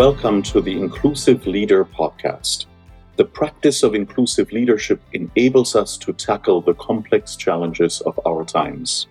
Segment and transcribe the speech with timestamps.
[0.00, 2.64] welcome to the Inclusive Leader podcast.
[3.16, 9.08] The practice of inclusive leadership enables us to tackle the complex challenges of our times.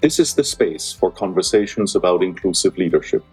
[0.00, 3.24] This is the space for conversations about inclusive leadership.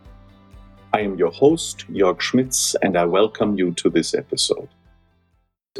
[0.93, 4.69] I am your host, Jörg Schmitz, and I welcome you to this episode.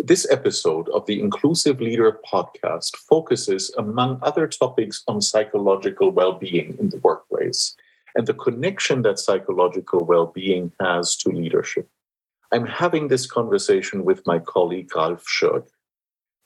[0.04, 6.76] This episode of the Inclusive Leader podcast focuses, among other topics, on psychological well being
[6.80, 7.76] in the workplace
[8.16, 11.90] and the connection that psychological well being has to leadership.
[12.52, 15.68] I'm having this conversation with my colleague Ralf Schirg.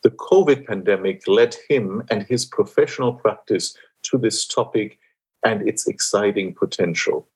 [0.03, 4.99] The COVID pandemic led him and his professional practice to this topic
[5.45, 7.27] and its exciting potential.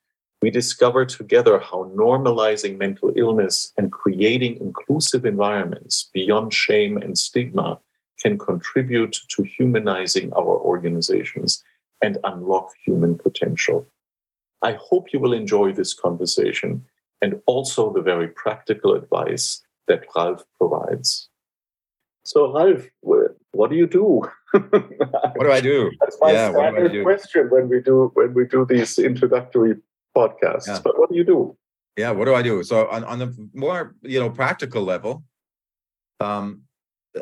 [0.41, 7.79] We discover together how normalizing mental illness and creating inclusive environments beyond shame and stigma
[8.19, 11.63] can contribute to humanizing our organizations
[12.03, 13.87] and unlock human potential.
[14.61, 16.85] I hope you will enjoy this conversation
[17.21, 21.29] and also the very practical advice that Ralf provides.
[22.23, 24.21] So, Ralf, what do you do?
[24.51, 25.91] what do I do?
[25.99, 27.03] That's my yeah, standard do?
[27.03, 29.75] question when we do when we do these introductory
[30.15, 30.67] podcasts.
[30.67, 30.79] Yeah.
[30.83, 31.57] But what do you do?
[31.95, 32.63] Yeah, what do I do?
[32.63, 35.23] So, on on the more you know practical level,
[36.19, 36.63] um,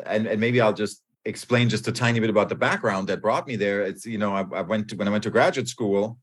[0.04, 3.46] and and maybe I'll just explain just a tiny bit about the background that brought
[3.46, 3.82] me there.
[3.82, 6.18] It's you know I, I went to when I went to graduate school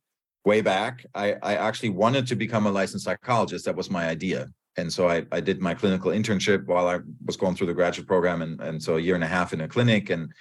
[0.46, 3.66] way back, I, I actually wanted to become a licensed psychologist.
[3.66, 4.48] That was my idea.
[4.78, 8.08] And so I, I did my clinical internship while I was going through the graduate
[8.08, 8.42] program.
[8.42, 10.32] And, and so a year and a half in a clinic and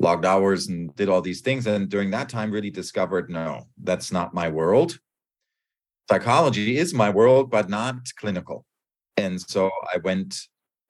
[0.00, 1.66] logged hours and did all these things.
[1.66, 4.98] And during that time, really discovered no, that's not my world.
[6.10, 8.64] Psychology is my world, but not clinical.
[9.16, 10.40] And so I went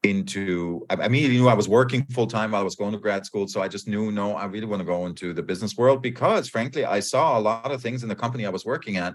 [0.04, 3.27] into I immediately knew I was working full time while I was going to grad
[3.27, 3.48] school.
[3.48, 6.48] So I just knew no, I really want to go into the business world because
[6.48, 9.14] frankly, I saw a lot of things in the company I was working at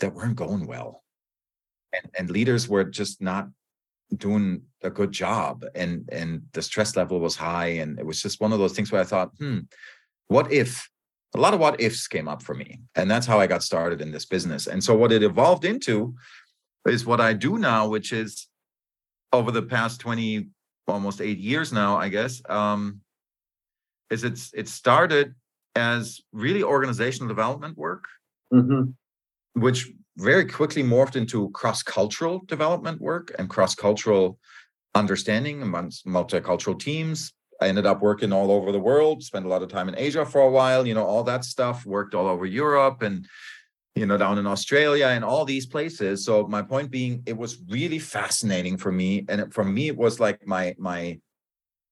[0.00, 1.02] that weren't going well.
[1.92, 3.48] And and leaders were just not
[4.16, 5.64] doing a good job.
[5.74, 7.78] And and the stress level was high.
[7.82, 9.60] And it was just one of those things where I thought, hmm,
[10.28, 10.88] what if
[11.34, 12.80] a lot of what ifs came up for me.
[12.94, 14.68] And that's how I got started in this business.
[14.68, 16.14] And so what it evolved into
[16.86, 18.46] is what I do now, which is
[19.34, 20.48] over the past 20
[20.86, 23.00] almost eight years now i guess um,
[24.10, 25.34] is it's it started
[25.74, 28.04] as really organizational development work
[28.52, 28.90] mm-hmm.
[29.60, 34.38] which very quickly morphed into cross-cultural development work and cross-cultural
[34.94, 39.62] understanding amongst multicultural teams i ended up working all over the world spent a lot
[39.62, 42.46] of time in asia for a while you know all that stuff worked all over
[42.46, 43.26] europe and
[43.94, 46.24] you know, down in Australia and all these places.
[46.24, 50.18] So my point being, it was really fascinating for me, and for me, it was
[50.18, 51.18] like my my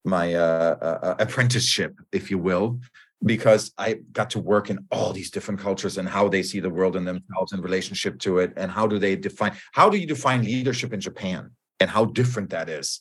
[0.04, 2.80] my uh, uh, uh, apprenticeship, if you will,
[3.24, 6.70] because I got to work in all these different cultures and how they see the
[6.70, 9.56] world and themselves in relationship to it, and how do they define?
[9.72, 13.00] How do you define leadership in Japan, and how different that is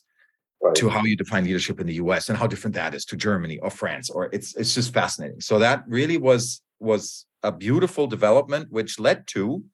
[0.62, 0.74] right.
[0.76, 2.28] to how you define leadership in the U.S.
[2.28, 5.40] and how different that is to Germany or France, or it's it's just fascinating.
[5.40, 9.64] So that really was was a beautiful development, which led to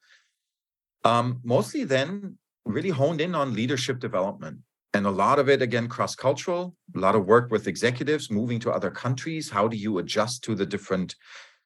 [1.05, 4.59] um, mostly then really honed in on leadership development.
[4.95, 8.59] And a lot of it, again, cross cultural, a lot of work with executives moving
[8.61, 9.51] to other countries.
[9.51, 11.15] How do you adjust to the different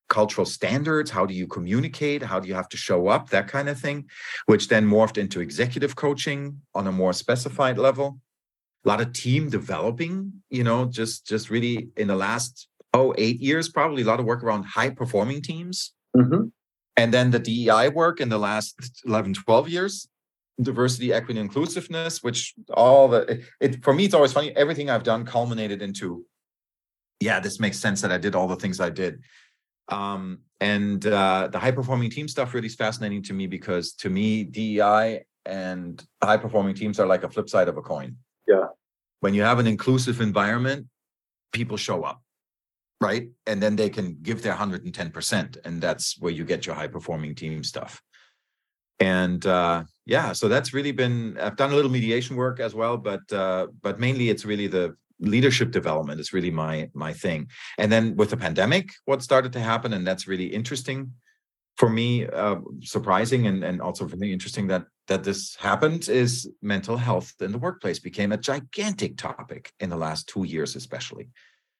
[0.08, 1.10] cultural standards?
[1.10, 2.22] How do you communicate?
[2.22, 3.30] How do you have to show up?
[3.30, 4.08] That kind of thing,
[4.46, 8.18] which then morphed into executive coaching on a more specified level.
[8.84, 13.40] A lot of team developing, you know, just just really in the last oh, eight
[13.40, 15.92] years, probably a lot of work around high performing teams.
[16.16, 16.48] Mm-hmm.
[16.96, 20.08] And then the DEI work in the last 11, 12 years,
[20.60, 24.54] diversity, equity, inclusiveness, which all the, it, it for me, it's always funny.
[24.56, 26.26] Everything I've done culminated into,
[27.20, 29.20] yeah, this makes sense that I did all the things I did.
[29.88, 34.10] Um, and uh, the high performing team stuff really is fascinating to me because to
[34.10, 38.16] me, DEI and high performing teams are like a flip side of a coin.
[38.46, 38.66] Yeah.
[39.20, 40.86] When you have an inclusive environment,
[41.52, 42.22] people show up
[43.02, 43.28] right?
[43.46, 45.56] And then they can give their 110%.
[45.64, 48.00] And that's where you get your high performing team stuff.
[49.00, 52.96] And uh, yeah, so that's really been, I've done a little mediation work as well,
[52.96, 57.48] but uh, but mainly it's really the leadership development is really my my thing.
[57.78, 61.12] And then with the pandemic, what started to happen, and that's really interesting
[61.76, 66.96] for me, uh, surprising and, and also really interesting that that this happened is mental
[66.96, 71.28] health in the workplace became a gigantic topic in the last two years, especially.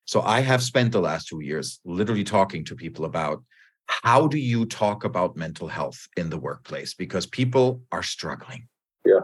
[0.05, 3.43] So I have spent the last two years literally talking to people about
[3.87, 8.69] how do you talk about mental health in the workplace because people are struggling.
[9.05, 9.21] Yeah.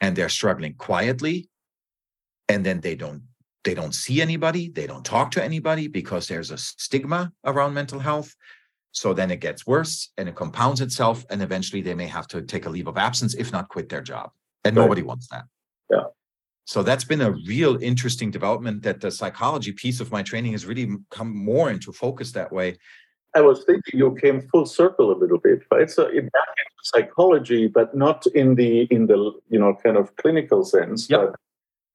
[0.00, 1.48] And they're struggling quietly
[2.48, 3.22] and then they don't
[3.64, 7.98] they don't see anybody, they don't talk to anybody because there's a stigma around mental
[7.98, 8.32] health.
[8.92, 11.26] So then it gets worse and it compounds itself.
[11.30, 14.02] And eventually they may have to take a leave of absence, if not quit their
[14.02, 14.30] job.
[14.64, 14.84] And right.
[14.84, 15.46] nobody wants that.
[15.90, 16.04] Yeah.
[16.66, 20.66] So that's been a real interesting development that the psychology piece of my training has
[20.66, 22.76] really come more into focus that way.
[23.36, 25.88] I was thinking you came full circle a little bit, right?
[25.88, 30.16] So in back into psychology, but not in the in the you know kind of
[30.16, 31.20] clinical sense, yep.
[31.20, 31.36] but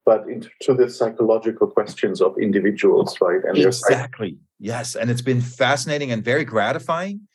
[0.06, 3.44] but into the psychological questions of individuals, right?
[3.44, 7.28] And exactly, yes, and it's been fascinating and very gratifying,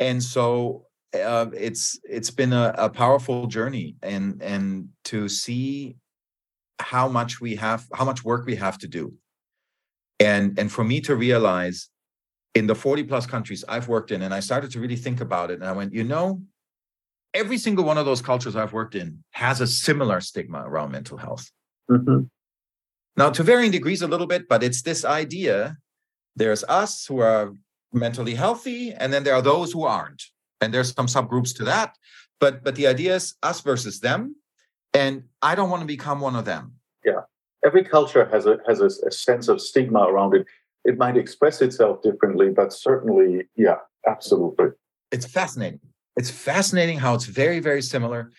[0.00, 5.96] and so uh, it's it's been a, a powerful journey, and and to see
[6.80, 9.14] how much we have how much work we have to do.
[10.18, 11.88] And and for me to realize
[12.54, 15.52] in the 40 plus countries i've worked in and i started to really think about
[15.52, 16.42] it and i went you know
[17.32, 21.16] every single one of those cultures i've worked in has a similar stigma around mental
[21.16, 21.48] health.
[21.88, 22.22] Mm-hmm.
[23.16, 25.76] now to varying degrees a little bit but it's this idea
[26.36, 27.52] there's us who are
[27.92, 30.22] mentally healthy and then there are those who aren't.
[30.60, 31.96] And there's some subgroups to that
[32.38, 34.36] but but the idea is us versus them
[34.94, 36.74] and I don't want to become one of them.
[37.04, 37.22] Yeah,
[37.64, 40.46] every culture has a has a, a sense of stigma around it.
[40.84, 43.76] It might express itself differently, but certainly, yeah,
[44.06, 44.68] absolutely.
[45.12, 45.80] It's fascinating.
[46.16, 48.32] It's fascinating how it's very very similar,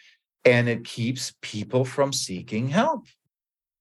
[0.46, 3.06] and it keeps people from seeking help.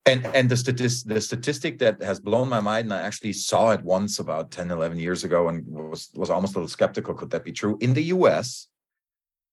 [0.07, 3.73] And and the statistic the statistic that has blown my mind, and I actually saw
[3.73, 7.15] it once about 10, 11 years ago, and was was almost a little skeptical.
[7.15, 7.77] Could that be true?
[7.81, 8.69] In the U.S.,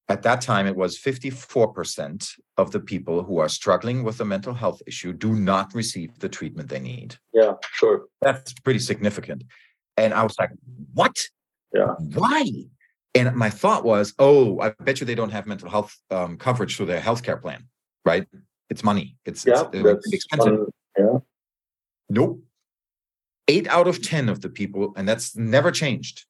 [0.09, 4.53] at that time, it was 54% of the people who are struggling with a mental
[4.53, 7.15] health issue do not receive the treatment they need.
[7.33, 8.05] Yeah, sure.
[8.21, 9.43] That's pretty significant.
[9.97, 10.51] And I was like,
[10.93, 11.17] what?
[11.73, 11.95] Yeah.
[12.13, 12.49] Why?
[13.15, 16.77] And my thought was, oh, I bet you they don't have mental health um, coverage
[16.77, 17.67] through their healthcare plan,
[18.05, 18.25] right?
[18.69, 19.17] It's money.
[19.25, 20.55] It's, yeah, it's expensive.
[20.55, 20.67] Fun.
[20.97, 21.17] Yeah.
[22.09, 22.43] Nope.
[23.49, 26.25] Eight out of 10 of the people, and that's never changed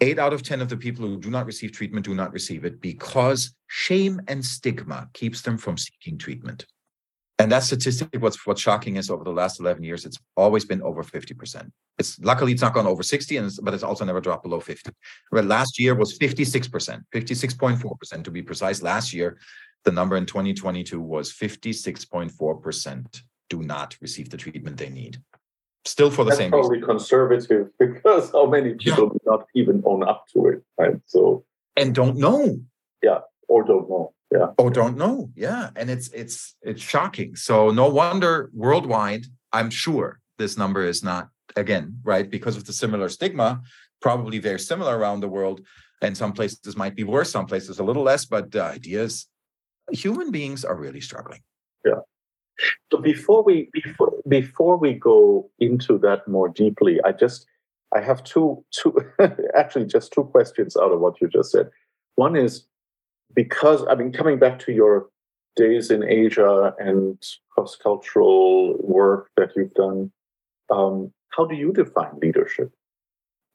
[0.00, 2.64] Eight out of 10 of the people who do not receive treatment do not receive
[2.64, 6.66] it because shame and stigma keeps them from seeking treatment.
[7.40, 10.82] And that statistic, what's what's shocking is over the last 11 years, it's always been
[10.82, 11.70] over 50%.
[11.98, 14.58] It's luckily it's not gone over 60, and it's, but it's also never dropped below
[14.58, 14.90] 50.
[15.30, 18.82] But last year was 56%, 56.4% to be precise.
[18.82, 19.38] Last year,
[19.84, 25.22] the number in 2022 was 56.4% do not receive the treatment they need
[25.88, 26.88] still for the That's same probably reason.
[26.88, 29.10] conservative because how many people yeah.
[29.10, 30.96] do not even own up to it right?
[31.06, 31.44] So
[31.76, 32.58] and don't know.
[33.02, 34.48] Yeah or don't know yeah.
[34.58, 35.70] Or don't know yeah.
[35.76, 37.36] And it's it's it's shocking.
[37.36, 42.72] So no wonder worldwide i'm sure this number is not again right because of the
[42.72, 43.62] similar stigma
[44.02, 45.60] probably very similar around the world.
[46.00, 49.26] And some places might be worse some places a little less but the idea is
[49.90, 51.40] human beings are really struggling.
[51.84, 52.02] Yeah
[52.90, 57.46] so before we before before we go into that more deeply, I just
[57.94, 58.98] I have two two
[59.56, 61.70] actually just two questions out of what you just said.
[62.16, 62.66] One is
[63.34, 65.08] because I mean coming back to your
[65.56, 67.20] days in Asia and
[67.50, 70.12] cross cultural work that you've done,
[70.70, 72.72] um, how do you define leadership?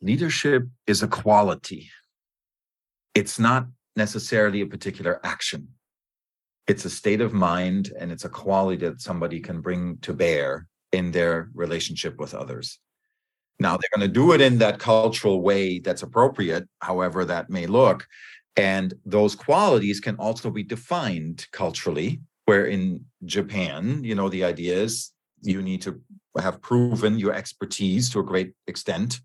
[0.02, 1.90] Leadership is a quality.
[3.16, 5.70] It's not necessarily a particular action
[6.68, 10.68] it's a state of mind and it's a quality that somebody can bring to bear
[10.92, 12.80] in their relationship with others.
[13.60, 17.68] Now, they're going to do it in that cultural way that's appropriate, however that may
[17.68, 18.08] look.
[18.56, 24.76] And those qualities can also be defined culturally, where in Japan, you know, the idea
[24.76, 25.12] is
[25.42, 26.02] you need to
[26.40, 29.22] have proven your expertise to a great extent.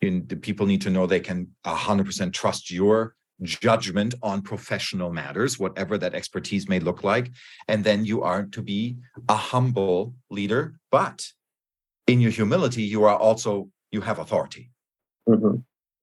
[0.00, 5.58] And the people need to know they can 100% trust your judgment on professional matters,
[5.58, 7.30] whatever that expertise may look like.
[7.68, 8.96] And then you are to be
[9.28, 11.26] a humble leader, but
[12.06, 14.70] in your humility, you are also, you have authority.
[15.28, 15.56] Mm-hmm.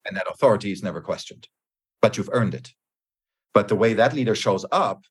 [0.08, 1.48] And that authority is never questioned,
[2.02, 2.74] but you've earned it.
[3.54, 5.06] But the way that leader shows up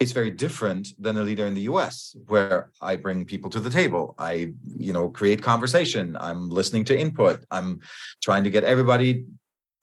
[0.00, 3.70] is very different than a leader in the US, where I bring people to the
[3.70, 4.16] table.
[4.18, 6.16] I, you know, create conversation.
[6.18, 7.44] I'm listening to input.
[7.52, 7.80] I'm
[8.20, 9.24] trying to get everybody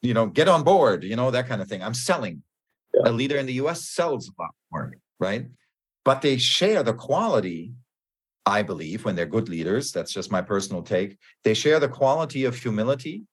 [0.01, 1.83] you know, get on board, you know, that kind of thing.
[1.83, 2.43] I'm selling.
[2.93, 3.09] Yeah.
[3.09, 5.47] A leader in the US sells a lot more, right?
[6.05, 7.73] But they share the quality,
[8.45, 9.91] I believe, when they're good leaders.
[9.91, 11.17] That's just my personal take.
[11.43, 13.23] They share the quality of humility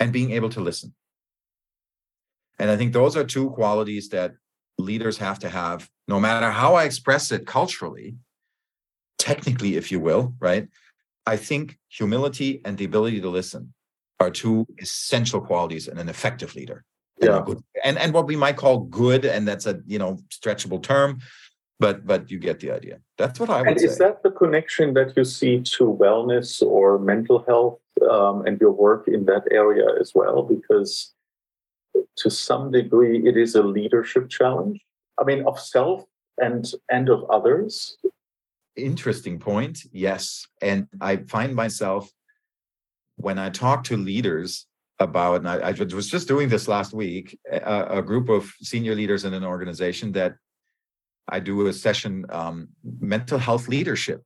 [0.00, 0.94] and being able to listen.
[2.58, 4.32] And I think those are two qualities that
[4.78, 8.16] leaders have to have, no matter how I express it culturally,
[9.18, 10.68] technically, if you will, right?
[11.26, 13.72] I think humility and the ability to listen
[14.24, 16.84] are two essential qualities in an effective leader.
[17.20, 17.36] Yeah.
[17.36, 20.82] And, good, and and what we might call good, and that's a you know stretchable
[20.82, 21.20] term,
[21.78, 22.98] but but you get the idea.
[23.18, 23.86] That's what I would and say.
[23.86, 27.78] Is that the connection that you see to wellness or mental health
[28.10, 30.42] um, and your work in that area as well?
[30.42, 31.14] Because
[32.16, 34.80] to some degree, it is a leadership challenge.
[35.20, 36.04] I mean, of self
[36.38, 37.96] and and of others.
[38.76, 39.84] Interesting point.
[39.92, 42.10] Yes, and I find myself
[43.16, 44.66] when I talk to leaders
[44.98, 48.94] about, and I, I was just doing this last week, a, a, group of senior
[48.94, 50.34] leaders in an organization that
[51.28, 54.22] I do a session, um, mental health leadership,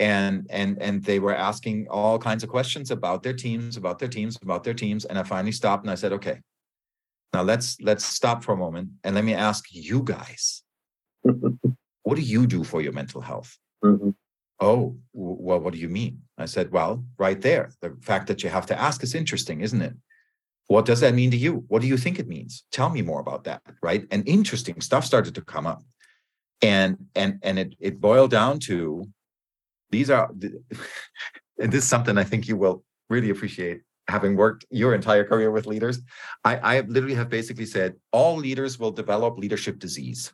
[0.00, 4.08] and and and they were asking all kinds of questions about their teams, about their
[4.08, 6.40] teams, about their teams, and I finally stopped and I said, okay,
[7.32, 10.62] now let's let's stop for a moment and let me ask you guys,
[11.22, 13.56] what do you do for your mental health?
[13.84, 14.10] Mm-hmm.
[14.62, 16.22] Oh, well, what do you mean?
[16.38, 17.72] I said, well, right there.
[17.80, 19.94] The fact that you have to ask is interesting, isn't it?
[20.68, 21.64] What does that mean to you?
[21.66, 22.62] What do you think it means?
[22.70, 23.60] Tell me more about that.
[23.82, 24.06] Right.
[24.12, 25.82] And interesting stuff started to come up.
[26.62, 29.08] And and and it it boiled down to
[29.90, 30.30] these are
[31.58, 35.50] and this is something I think you will really appreciate having worked your entire career
[35.50, 36.00] with leaders.
[36.44, 40.32] I, I literally have basically said all leaders will develop leadership disease.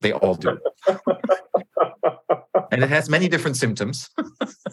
[0.00, 0.58] They all do.
[2.70, 4.10] and it has many different symptoms.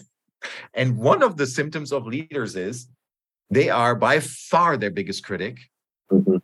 [0.74, 2.88] and one of the symptoms of leaders is
[3.50, 5.60] they are by far their biggest critic.
[6.12, 6.38] Mm-hmm.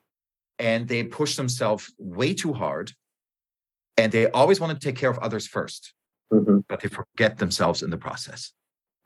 [0.59, 2.91] And they push themselves way too hard.
[3.97, 5.91] And they always want to take care of others 1st
[6.31, 6.59] mm-hmm.
[6.67, 8.53] but they forget themselves in the process.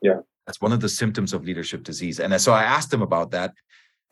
[0.02, 0.20] Yeah.
[0.46, 2.20] That's one of the symptoms of leadership disease.
[2.20, 3.52] And so I asked them about that,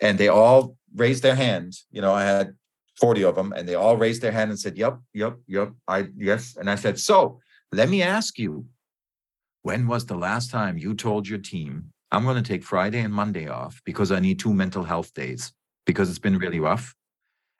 [0.00, 1.74] and they all raised their hand.
[1.92, 2.54] You know, I had
[3.00, 5.72] 40 of them, and they all raised their hand and said, Yep, yep, yep.
[5.86, 6.56] I yes.
[6.58, 7.40] And I said, So
[7.74, 8.66] let me ask you,
[9.62, 13.12] when was the last time you told your team, I'm going to take Friday and
[13.12, 15.52] Monday off because I need two mental health days
[15.84, 16.94] because it's been really rough?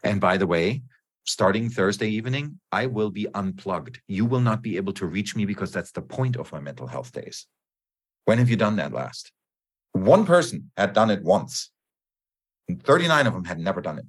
[0.05, 0.83] And by the way,
[1.25, 4.01] starting Thursday evening, I will be unplugged.
[4.07, 6.87] You will not be able to reach me because that's the point of my mental
[6.87, 7.47] health days.
[8.27, 9.33] When have you done that last?
[9.93, 11.71] One person had done it once,
[12.69, 14.07] and 39 of them had never done it.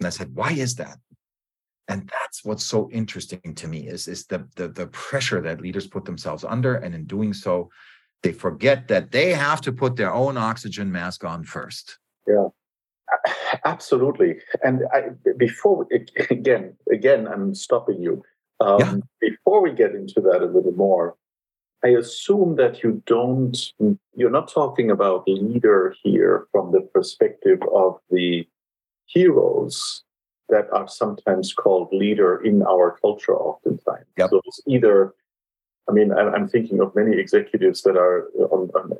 [0.00, 0.96] And I said, Why is that?
[1.88, 5.86] And that's what's so interesting to me is is the, the the pressure that leaders
[5.86, 7.68] put themselves under and in doing so
[8.22, 11.98] they forget that they have to put their own oxygen mask on first.
[12.26, 12.48] Yeah.
[13.64, 14.36] Absolutely.
[14.64, 15.86] And I, before
[16.30, 18.22] again again i'm stopping you.
[18.60, 18.96] Um, yeah.
[19.20, 21.16] before we get into that a little more
[21.84, 23.56] i assume that you don't
[24.14, 28.46] you're not talking about leader here from the perspective of the
[29.06, 30.04] heroes
[30.52, 34.06] that are sometimes called leader in our culture oftentimes.
[34.18, 34.30] Yep.
[34.30, 35.14] So it's either,
[35.88, 38.92] I mean, I'm thinking of many executives that are on, on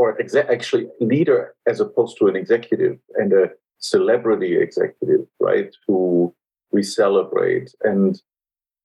[0.00, 5.74] or exe- actually leader as opposed to an executive and a celebrity executive, right?
[5.86, 6.32] Who
[6.70, 7.74] we celebrate.
[7.82, 8.22] And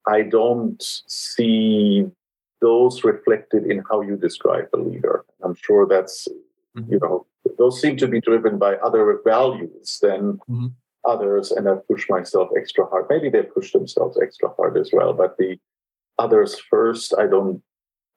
[0.07, 2.07] I don't see
[2.61, 5.23] those reflected in how you describe a leader.
[5.43, 6.27] I'm sure that's,
[6.75, 6.93] mm-hmm.
[6.93, 7.27] you know,
[7.59, 10.67] those seem to be driven by other values than mm-hmm
[11.05, 13.05] others and I push myself extra hard.
[13.09, 15.57] Maybe they push themselves extra hard as well, but the
[16.17, 17.61] others first, I don't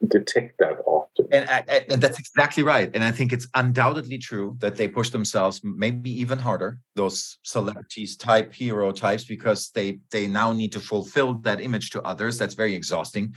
[0.07, 1.27] detect that often.
[1.33, 2.91] And, and, that's exactly right.
[2.95, 8.17] And I think it's undoubtedly true that they push themselves maybe even harder, those celebrities
[8.17, 12.39] type hero types, because they they now need to fulfill that image to others.
[12.39, 13.35] That's very exhausting.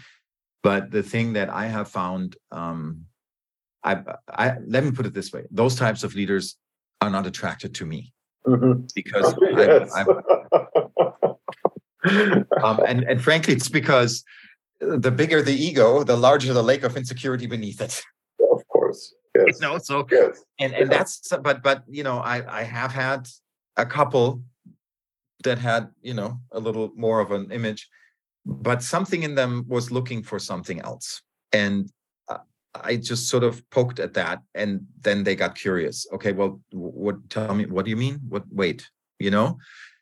[0.63, 3.05] But the thing that I have found, um,
[3.83, 6.57] I, I let me put it this way: those types of leaders
[7.01, 8.13] are not attracted to me
[8.45, 8.85] mm-hmm.
[8.95, 9.91] because yes.
[9.95, 10.07] I'm,
[12.03, 14.23] I'm um, and and frankly, it's because
[14.79, 18.01] the bigger the ego, the larger the lake of insecurity beneath it.
[18.51, 19.45] Of course, yes.
[19.47, 20.43] You know, so yes.
[20.59, 23.27] and and that's but but you know, I I have had
[23.77, 24.43] a couple
[25.43, 27.87] that had you know a little more of an image,
[28.45, 31.21] but something in them was looking for something else,
[31.51, 31.89] and
[32.73, 36.07] I just sort of poked at that, and then they got curious.
[36.13, 37.29] Okay, well, what?
[37.29, 38.19] Tell me, what do you mean?
[38.29, 38.43] What?
[38.49, 39.57] Wait, you know,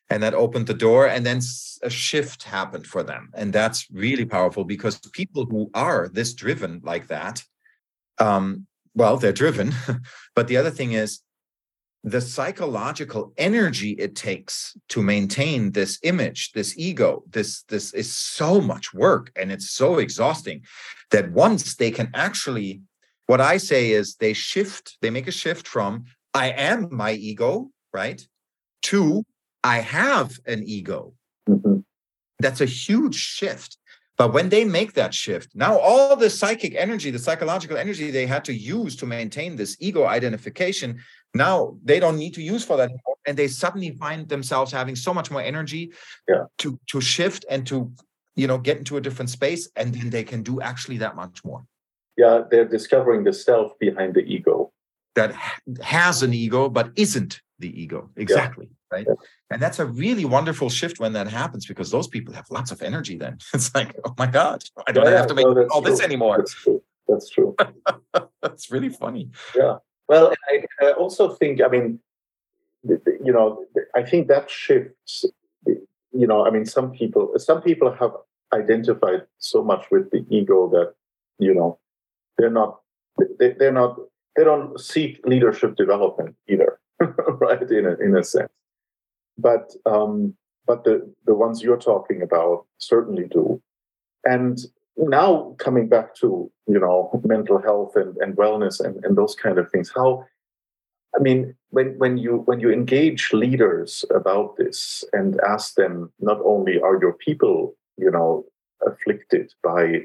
[0.09, 1.39] and that opened the door, and then
[1.83, 6.81] a shift happened for them, and that's really powerful because people who are this driven
[6.83, 7.43] like that,
[8.19, 9.73] um, well, they're driven,
[10.35, 11.21] but the other thing is
[12.03, 18.61] the psychological energy it takes to maintain this image this ego this this is so
[18.61, 20.61] much work and it's so exhausting
[21.11, 22.81] that once they can actually
[23.25, 27.69] what i say is they shift they make a shift from i am my ego
[27.91, 28.25] right
[28.81, 29.23] to
[29.63, 31.13] i have an ego
[31.49, 31.79] mm-hmm.
[32.39, 33.77] that's a huge shift
[34.19, 38.25] but when they make that shift, now all the psychic energy, the psychological energy they
[38.25, 40.99] had to use to maintain this ego identification,
[41.33, 42.95] now they don't need to use for that mm-hmm.
[42.95, 43.15] anymore.
[43.27, 45.93] And they suddenly find themselves having so much more energy
[46.27, 46.45] yeah.
[46.59, 47.91] to, to shift and to,
[48.35, 49.69] you know, get into a different space.
[49.75, 51.63] And then they can do actually that much more.
[52.17, 54.71] Yeah, they're discovering the self behind the ego.
[55.15, 55.33] That
[55.81, 58.09] has an ego, but isn't the ego.
[58.15, 58.67] Exactly.
[58.69, 58.97] Yeah.
[58.97, 59.05] Right.
[59.07, 59.13] Yeah.
[59.51, 62.81] And that's a really wonderful shift when that happens because those people have lots of
[62.81, 63.37] energy then.
[63.53, 65.91] It's like, oh my God, I don't yeah, have to make no, all true.
[65.91, 66.37] this anymore.
[66.37, 66.81] That's true.
[67.07, 67.55] That's true.
[68.41, 69.29] that's really funny.
[69.55, 69.77] Yeah.
[70.09, 70.33] Well,
[70.81, 71.99] I, also think, I mean,
[72.83, 73.63] you know,
[73.95, 75.23] I think that shifts,
[75.65, 78.13] you know, I mean, some people, some people have
[78.51, 80.95] identified so much with the ego that,
[81.37, 81.77] you know,
[82.39, 82.79] they're not,
[83.37, 83.99] they, they're not,
[84.35, 86.79] they don't seek leadership development either,
[87.39, 87.69] right?
[87.69, 88.51] In a, in a sense.
[89.37, 90.33] But, um,
[90.65, 93.61] but the, the ones you're talking about certainly do.
[94.25, 94.57] And
[95.07, 99.57] now coming back to you know mental health and, and wellness and, and those kind
[99.57, 100.25] of things how
[101.15, 106.39] i mean when when you when you engage leaders about this and ask them not
[106.43, 108.43] only are your people you know
[108.85, 110.01] afflicted by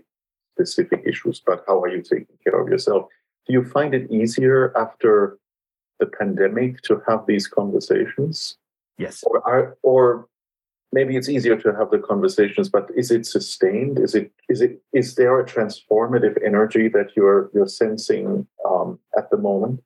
[0.54, 3.06] specific issues but how are you taking care of yourself
[3.46, 5.38] do you find it easier after
[6.00, 8.56] the pandemic to have these conversations?
[8.98, 9.22] Yes.
[9.26, 10.26] Or are or
[10.94, 13.98] maybe it's easier to have the conversations but is it sustained?
[13.98, 19.28] Is it is it is there a transformative energy that you're you're sensing um, at
[19.30, 19.82] the moment?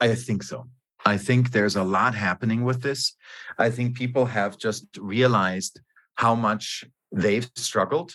[0.00, 0.58] I think so.
[1.04, 3.16] I think there's a lot happening with this.
[3.58, 5.80] I think people have just realized
[6.14, 8.12] how much they've struggled.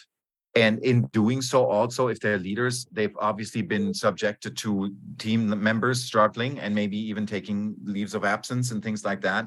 [0.56, 6.03] And in doing so also if they're leaders they've obviously been subjected to team members
[6.03, 9.44] struggling and maybe even taking leaves of absence and things like that.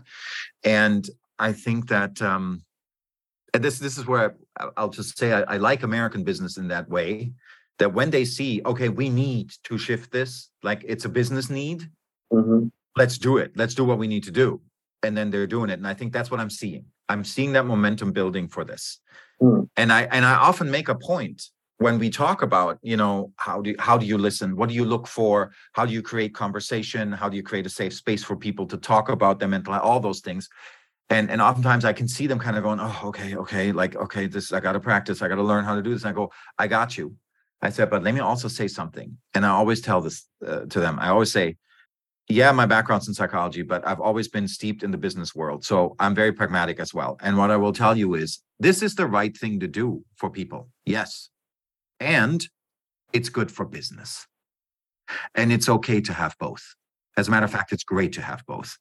[0.65, 1.03] And
[1.49, 2.63] i think that um,
[3.55, 4.37] and this this is where
[4.77, 7.33] I'll just say I, I like American business in that way
[7.79, 11.89] that when they see okay we need to shift this like it's a business need
[12.33, 12.69] mm-hmm.
[12.97, 13.53] let's do it.
[13.57, 14.61] Let's do what we need to do.
[15.03, 15.79] And then they're doing it.
[15.79, 16.85] And i think that's what i'm seeing.
[17.09, 19.01] I'm seeing that momentum building for this.
[19.43, 19.69] Mm.
[19.77, 21.43] and i and i often make a point
[21.79, 24.55] when we talk about you know how do you, how do you listen?
[24.55, 25.53] What do you look for?
[25.73, 27.11] How do you create conversation?
[27.11, 29.99] How do you create a safe space for people to talk about their mental all
[29.99, 30.49] those things
[31.11, 34.27] and and oftentimes i can see them kind of going oh okay okay like okay
[34.27, 36.03] this i got to practice i got to learn how to do this.
[36.05, 37.15] And i go i got you.
[37.61, 39.19] I said but let me also say something.
[39.35, 40.99] And i always tell this uh, to them.
[40.99, 41.57] I always say
[42.29, 45.97] yeah my background's in psychology but i've always been steeped in the business world so
[45.99, 47.19] i'm very pragmatic as well.
[47.21, 50.31] And what i will tell you is this is the right thing to do for
[50.31, 51.29] people yes.
[51.99, 52.47] And
[53.13, 54.27] it's good for business.
[55.35, 56.65] And it's okay to have both.
[57.17, 58.79] As a matter of fact it's great to have both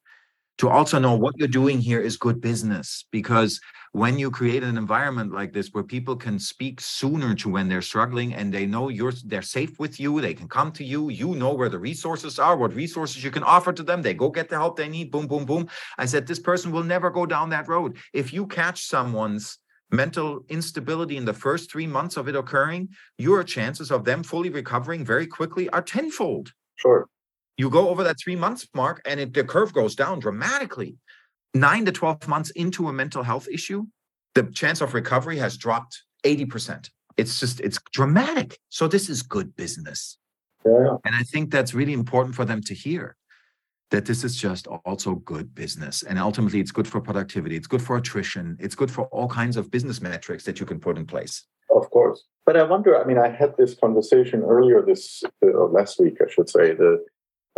[0.59, 3.05] to also know what you're doing here is good business.
[3.11, 3.61] Because
[3.93, 7.81] when you create an environment like this where people can speak sooner to when they're
[7.81, 11.33] struggling and they know you're they're safe with you they can come to you you
[11.33, 14.47] know where the resources are what resources you can offer to them they go get
[14.47, 15.67] the help they need boom boom boom.
[15.97, 17.97] I said this person will never go down that road.
[18.13, 19.57] If you catch someone's
[19.91, 24.49] mental instability in the first 3 months of it occurring your chances of them fully
[24.49, 26.51] recovering very quickly are tenfold.
[26.75, 27.07] Sure
[27.59, 30.95] you go over that three months mark and it, the curve goes down dramatically.
[31.53, 33.83] Nine to 12 months into a mental health issue,
[34.33, 36.89] the chance of recovery has dropped 80%.
[37.17, 38.57] It's just, it's dramatic.
[38.69, 40.17] So this is good business.
[40.65, 40.95] Yeah.
[41.03, 43.17] And I think that's really important for them to hear
[43.91, 46.01] that this is just also good business.
[46.03, 49.57] And ultimately, it's good for productivity, it's good for attrition, it's good for all kinds
[49.57, 51.43] of business metrics that you can put in place.
[51.75, 52.23] Of course.
[52.45, 56.31] But I wonder, I mean, I had this conversation earlier this, uh, last week, I
[56.31, 57.03] should say, the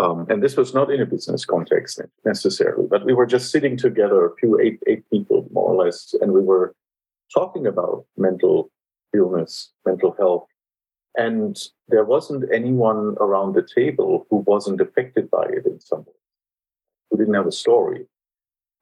[0.02, 3.78] um, and this was not in a business context necessarily, but we were just sitting
[3.78, 6.74] together, a few eight eight people more or less, and we were
[7.34, 8.72] talking about mental
[9.16, 10.48] illness, mental health,
[11.16, 16.20] and there wasn't anyone around the table who wasn't affected by it in some way,
[17.10, 18.06] who didn't have a story.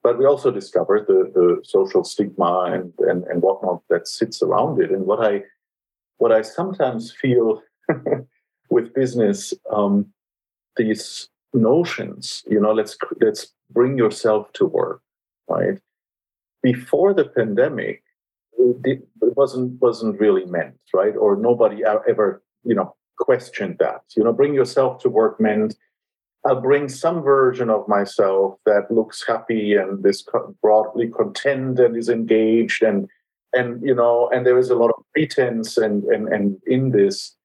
[0.02, 4.82] But we also discovered the, the social stigma and, and, and whatnot that sits around
[4.82, 4.92] it.
[4.92, 5.44] And what I
[6.18, 7.62] what I sometimes feel
[8.70, 10.06] with business um,
[10.82, 13.44] these notions you know let's let's
[13.78, 15.02] bring yourself to work
[15.50, 15.80] right?
[16.62, 18.04] Before the pandemic
[18.84, 19.02] it
[19.42, 21.16] wasn't wasn't really meant right?
[21.16, 22.28] Or nobody ever
[22.64, 24.02] you know questioned that.
[24.16, 25.76] You know bring yourself to work meant
[26.46, 30.26] i'll bring some version of myself that looks happy and is
[30.62, 33.10] broadly content and is engaged and
[33.52, 37.36] and you know and there is a lot of pretense and and and in this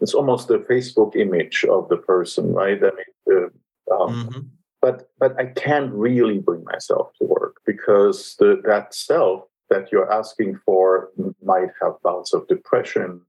[0.00, 2.78] it's almost the Facebook image of the person, right?
[2.78, 3.50] I mean,
[3.90, 4.40] um, mm-hmm.
[4.80, 10.10] but but I can't really bring myself to work because the, that self that you're
[10.10, 11.10] asking for
[11.42, 13.20] might have bouts of depression,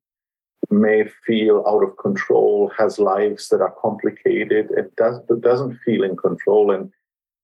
[0.69, 6.15] may feel out of control, has lives that are complicated, and does doesn't feel in
[6.15, 6.91] control, and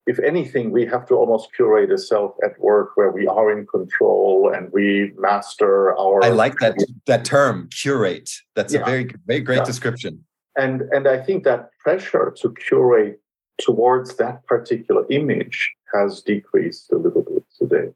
[0.07, 3.65] if anything, we have to almost curate a self at work where we are in
[3.65, 6.23] control and we master our.
[6.23, 8.29] I like that that term, curate.
[8.55, 8.81] That's yeah.
[8.81, 9.63] a very very great yeah.
[9.63, 10.23] description.
[10.55, 13.19] And and I think that pressure to curate
[13.59, 17.91] towards that particular image has decreased a little bit today.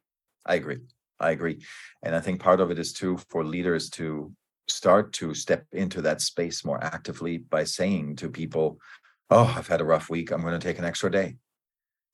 [0.46, 0.80] I agree.
[1.20, 1.60] I agree.
[2.02, 4.32] And I think part of it is too for leaders to
[4.68, 8.80] start to step into that space more actively by saying to people,
[9.30, 10.32] Oh, I've had a rough week.
[10.32, 11.36] I'm going to take an extra day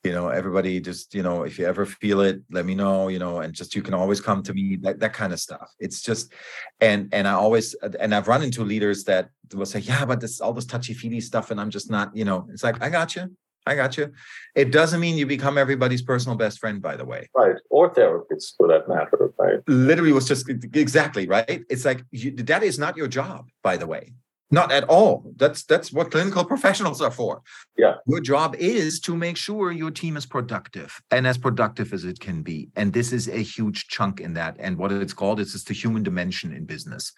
[0.05, 3.19] you know everybody just you know if you ever feel it let me know you
[3.19, 5.69] know and just you can always come to me that, that kind of stuff.
[5.79, 6.31] It's just
[6.79, 10.19] and and i always uh, and i've run into leaders that will say yeah but
[10.21, 12.89] this all this touchy feely stuff and i'm just not you know it's like i
[12.89, 13.35] got you
[13.67, 14.11] i got you.
[14.53, 17.29] It doesn't mean you become everybody's personal best friend by the way.
[17.33, 19.59] Right or therapists for that matter right?
[19.67, 21.63] Literally was just exactly right?
[21.69, 24.13] It's like you, that is not your job by the way
[24.51, 25.34] not at all.
[25.38, 27.41] That's that's what clinical professionals are for.
[27.77, 27.95] Yeah.
[28.05, 32.19] Your job is to make sure your team is productive and as productive as it
[32.19, 32.69] can be.
[32.75, 34.55] And this is a huge chunk in that.
[34.60, 37.12] And what it's called is it's the human dimension in business.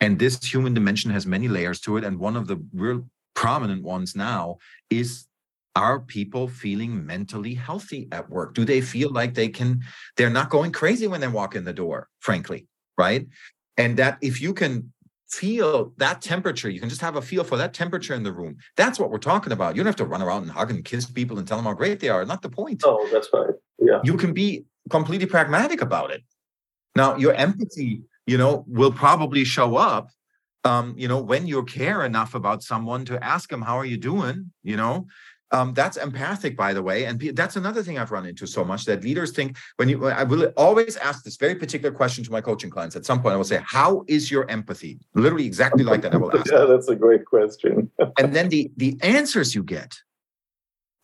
[0.00, 2.04] And this human dimension has many layers to it.
[2.04, 4.58] And one of the real prominent ones now
[4.90, 5.26] is
[5.74, 8.54] are people feeling mentally healthy at work?
[8.54, 9.82] Do they feel like they can,
[10.16, 12.66] they're not going crazy when they walk in the door, frankly,
[12.98, 13.26] right?
[13.78, 14.92] And that if you can
[15.32, 16.68] feel that temperature.
[16.68, 18.56] You can just have a feel for that temperature in the room.
[18.76, 19.74] That's what we're talking about.
[19.74, 21.72] You don't have to run around and hug and kiss people and tell them how
[21.72, 22.24] great they are.
[22.24, 22.82] Not the point.
[22.84, 23.54] Oh, that's right.
[23.78, 24.00] Yeah.
[24.04, 26.22] You can be completely pragmatic about it.
[26.94, 30.10] Now, your empathy, you know, will probably show up,
[30.64, 33.96] um, you know, when you care enough about someone to ask them, how are you
[33.96, 34.52] doing?
[34.62, 35.06] You know,
[35.52, 37.04] um, that's empathic, by the way.
[37.04, 40.24] And that's another thing I've run into so much that leaders think when you, I
[40.24, 42.96] will always ask this very particular question to my coaching clients.
[42.96, 44.98] At some point, I will say, How is your empathy?
[45.14, 46.14] Literally exactly like that.
[46.14, 46.50] I will ask.
[46.50, 47.90] yeah, that's a great question.
[48.18, 49.94] and then the, the answers you get,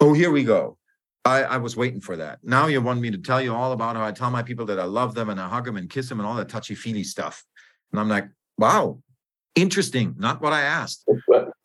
[0.00, 0.78] oh, here we go.
[1.24, 2.38] I, I, was waiting for that.
[2.42, 4.80] Now you want me to tell you all about how I tell my people that
[4.80, 7.04] I love them and I hug them and kiss them and all that touchy feely
[7.04, 7.44] stuff.
[7.92, 9.02] And I'm like, wow,
[9.54, 10.14] interesting.
[10.16, 11.06] Not what I asked.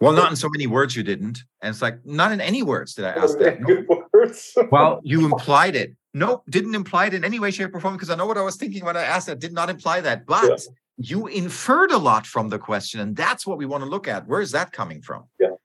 [0.04, 1.40] Well, not in so many words you didn't.
[1.62, 3.62] And it's like, not in any words did I ask that.
[3.62, 4.68] No.
[4.72, 5.96] well, you implied it.
[6.14, 8.44] Nope, didn't imply it in any way, shape, or form because I know what I
[8.44, 9.40] was thinking when I asked that.
[9.40, 10.26] Did not imply that.
[10.26, 10.58] But yeah.
[10.98, 13.00] you inferred a lot from the question.
[13.00, 14.28] And that's what we want to look at.
[14.28, 15.24] Where is that coming from?
[15.40, 15.56] Yeah.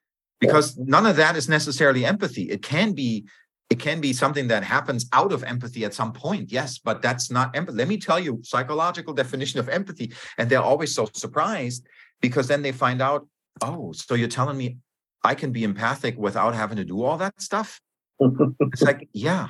[0.41, 0.85] Because yeah.
[0.87, 2.49] none of that is necessarily empathy.
[2.49, 3.27] It can be
[3.71, 7.31] it can be something that happens out of empathy at some point yes but that's
[7.31, 11.87] not empathy let me tell you psychological definition of empathy and they're always so surprised
[12.23, 13.27] because then they find out
[13.63, 14.79] oh, so you're telling me
[15.25, 17.81] I can be empathic without having to do all that stuff?
[18.21, 19.49] it's like, yeah,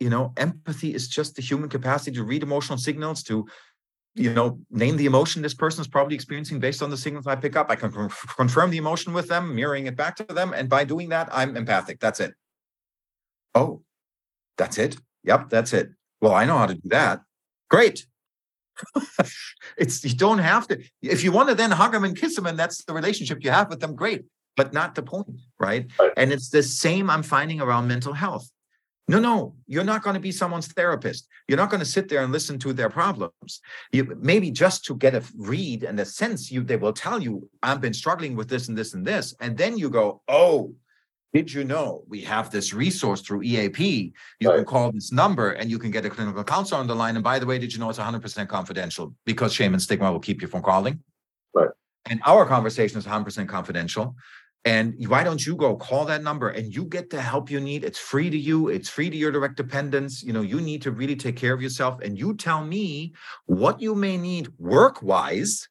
[0.00, 3.46] you know, empathy is just the human capacity to read emotional signals, to,
[4.14, 7.36] you know, name the emotion this person is probably experiencing based on the signals I
[7.36, 7.70] pick up.
[7.70, 10.52] I can confirm the emotion with them, mirroring it back to them.
[10.54, 12.00] And by doing that, I'm empathic.
[12.00, 12.34] That's it.
[13.54, 13.82] Oh,
[14.58, 14.96] that's it.
[15.24, 15.90] Yep, that's it.
[16.20, 17.22] Well, I know how to do that.
[17.70, 18.06] Great.
[19.78, 20.82] it's you don't have to.
[21.02, 23.50] If you want to then hug them and kiss them, and that's the relationship you
[23.50, 24.24] have with them, great.
[24.56, 25.28] But not the point,
[25.60, 25.86] right?
[26.00, 26.12] right.
[26.16, 28.50] And it's the same I'm finding around mental health.
[29.08, 31.28] No, no, you're not going to be someone's therapist.
[31.46, 33.60] You're not going to sit there and listen to their problems.
[33.92, 37.48] You maybe just to get a read and a sense, you they will tell you,
[37.62, 39.34] I've been struggling with this and this and this.
[39.40, 40.74] And then you go, oh,
[41.32, 44.12] did you know we have this resource through EAP?
[44.40, 44.56] You right.
[44.56, 47.16] can call this number and you can get a clinical counselor on the line.
[47.16, 50.20] And by the way, did you know it's 100% confidential because shame and stigma will
[50.20, 51.00] keep you from calling?
[51.52, 51.68] Right.
[52.08, 54.16] And our conversation is 100% confidential.
[54.64, 57.84] And why don't you go call that number and you get the help you need?
[57.84, 60.24] It's free to you, it's free to your direct dependents.
[60.24, 62.00] You know, you need to really take care of yourself.
[62.02, 65.68] And you tell me what you may need work wise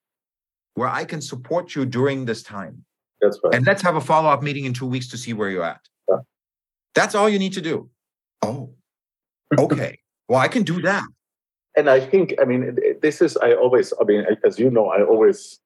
[0.75, 2.84] where I can support you during this time.
[3.21, 3.53] That's right.
[3.55, 5.81] And let's have a follow up meeting in two weeks to see where you're at.
[6.09, 6.17] Yeah.
[6.93, 7.89] That's all you need to do.
[8.41, 8.73] Oh,
[9.57, 9.99] okay.
[10.27, 11.05] well, I can do that.
[11.77, 15.03] And I think, I mean, this is, I always, I mean, as you know, I
[15.03, 15.59] always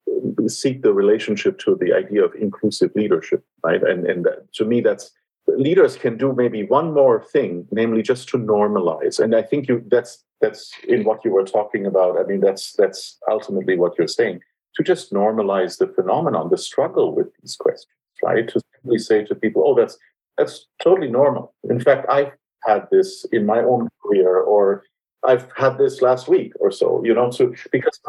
[0.47, 3.81] seek the relationship to the idea of inclusive leadership, right?
[3.83, 5.11] And, and to me, that's
[5.47, 9.19] leaders can do maybe one more thing, namely just to normalize.
[9.19, 12.19] And I think you, that's, that's in what you were talking about.
[12.19, 14.39] I mean, that's, that's ultimately what you're saying
[14.75, 17.87] to just normalize the phenomenon, the struggle with these questions,
[18.23, 18.47] right?
[18.47, 19.97] To simply say to people, oh, that's
[20.37, 21.53] that's totally normal.
[21.69, 22.31] In fact, I've
[22.63, 24.83] had this in my own career, or
[25.23, 27.99] I've had this last week or so, you know, so because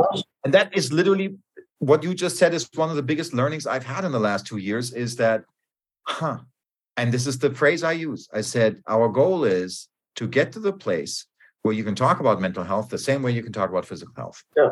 [0.45, 1.37] and that is literally
[1.79, 4.47] what you just said is one of the biggest learnings I've had in the last
[4.47, 5.45] two years is that,
[6.07, 6.39] huh,
[6.97, 8.29] and this is the phrase I use.
[8.33, 11.27] I said, our goal is to get to the place
[11.63, 14.15] where you can talk about mental health the same way you can talk about physical
[14.15, 14.45] health.
[14.57, 14.71] Yeah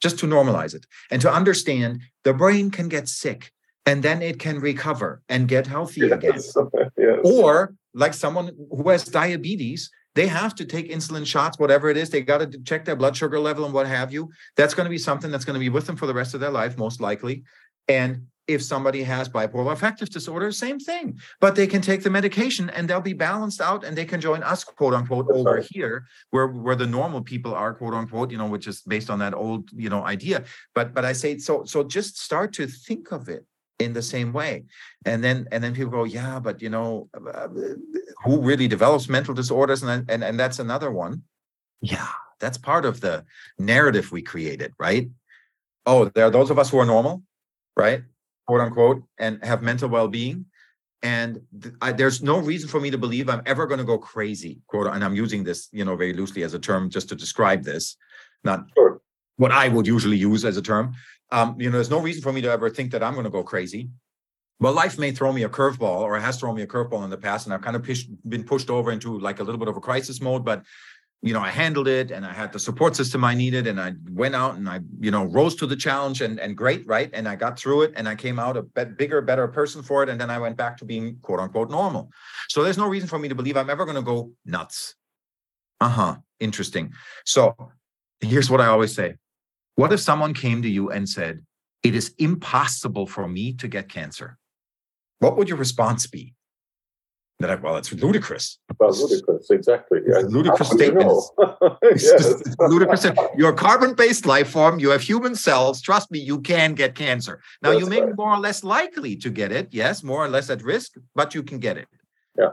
[0.00, 3.52] just to normalize it and to understand the brain can get sick
[3.86, 6.40] and then it can recover and get healthy yes, again.
[6.98, 7.18] Yes.
[7.24, 12.10] Or like someone who has diabetes, they have to take insulin shots, whatever it is.
[12.10, 14.30] They got to check their blood sugar level and what have you.
[14.56, 16.40] That's going to be something that's going to be with them for the rest of
[16.40, 17.44] their life, most likely.
[17.88, 21.18] And if somebody has bipolar affective disorder, same thing.
[21.40, 24.42] But they can take the medication and they'll be balanced out and they can join
[24.42, 25.68] us, quote unquote, That's over right.
[25.70, 29.18] here, where where the normal people are, quote unquote, you know, which is based on
[29.20, 30.44] that old, you know, idea.
[30.74, 33.44] But but I say so so just start to think of it
[33.80, 34.64] in the same way
[35.06, 37.48] and then and then people go yeah but you know uh,
[38.24, 41.22] who really develops mental disorders and and, and that's another one
[41.80, 43.24] yeah that's part of the
[43.58, 45.08] narrative we created right
[45.86, 47.22] oh there are those of us who are normal
[47.76, 48.02] right
[48.50, 50.44] quote unquote, and have mental well-being.
[51.02, 53.96] And th- I, there's no reason for me to believe I'm ever going to go
[53.96, 54.88] crazy, quote.
[54.88, 57.96] And I'm using this, you know, very loosely as a term just to describe this,
[58.42, 59.00] not sure.
[59.36, 60.94] what I would usually use as a term.
[61.30, 63.30] Um, you know, there's no reason for me to ever think that I'm going to
[63.38, 63.88] go crazy.
[64.58, 67.10] Well, life may throw me a curveball, or it has thrown me a curveball in
[67.10, 69.68] the past, and I've kind of pushed, been pushed over into like a little bit
[69.68, 70.44] of a crisis mode.
[70.44, 70.64] But
[71.22, 73.92] you know, I handled it and I had the support system I needed and I
[74.10, 77.10] went out and I, you know, rose to the challenge and, and great, right?
[77.12, 80.02] And I got through it and I came out a bit bigger, better person for
[80.02, 80.08] it.
[80.08, 82.10] And then I went back to being quote unquote normal.
[82.48, 84.94] So there's no reason for me to believe I'm ever going to go nuts.
[85.80, 86.16] Uh-huh.
[86.38, 86.94] Interesting.
[87.26, 87.54] So
[88.20, 89.16] here's what I always say.
[89.74, 91.44] What if someone came to you and said,
[91.82, 94.38] it is impossible for me to get cancer?
[95.18, 96.34] What would your response be?
[97.40, 98.58] They're like, well, it's ludicrous.
[98.78, 100.00] Well, ludicrous, exactly.
[100.06, 100.18] Yeah.
[100.18, 101.32] Ludicrous statements.
[101.38, 101.78] You know?
[101.96, 102.42] yes.
[102.58, 103.06] ludicrous.
[103.34, 104.78] You're a carbon-based life form.
[104.78, 105.80] You have human cells.
[105.80, 107.40] Trust me, you can get cancer.
[107.62, 108.10] Now, That's you may right.
[108.10, 109.68] be more or less likely to get it.
[109.70, 111.88] Yes, more or less at risk, but you can get it.
[112.38, 112.50] Yeah.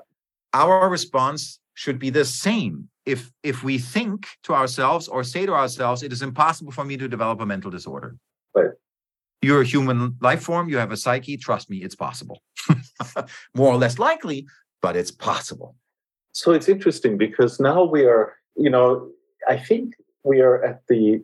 [0.54, 2.88] Our response should be the same.
[3.06, 6.96] If if we think to ourselves or say to ourselves, it is impossible for me
[6.96, 8.16] to develop a mental disorder.
[8.56, 8.72] Right.
[9.42, 10.70] You're a human life form.
[10.70, 11.36] You have a psyche.
[11.36, 12.42] Trust me, it's possible.
[13.56, 14.48] more or less likely,
[14.82, 15.76] but it's possible.
[16.32, 19.10] So it's interesting because now we are, you know,
[19.48, 21.24] I think we are at the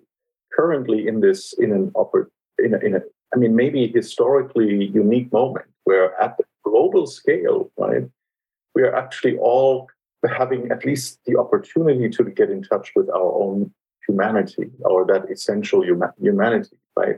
[0.51, 3.01] currently in this in an upper in a, in a
[3.33, 8.03] I mean maybe historically unique moment where at the global scale, right,
[8.73, 9.87] we are actually all
[10.37, 13.71] having at least the opportunity to get in touch with our own
[14.07, 15.83] humanity or that essential
[16.17, 17.17] humanity, right?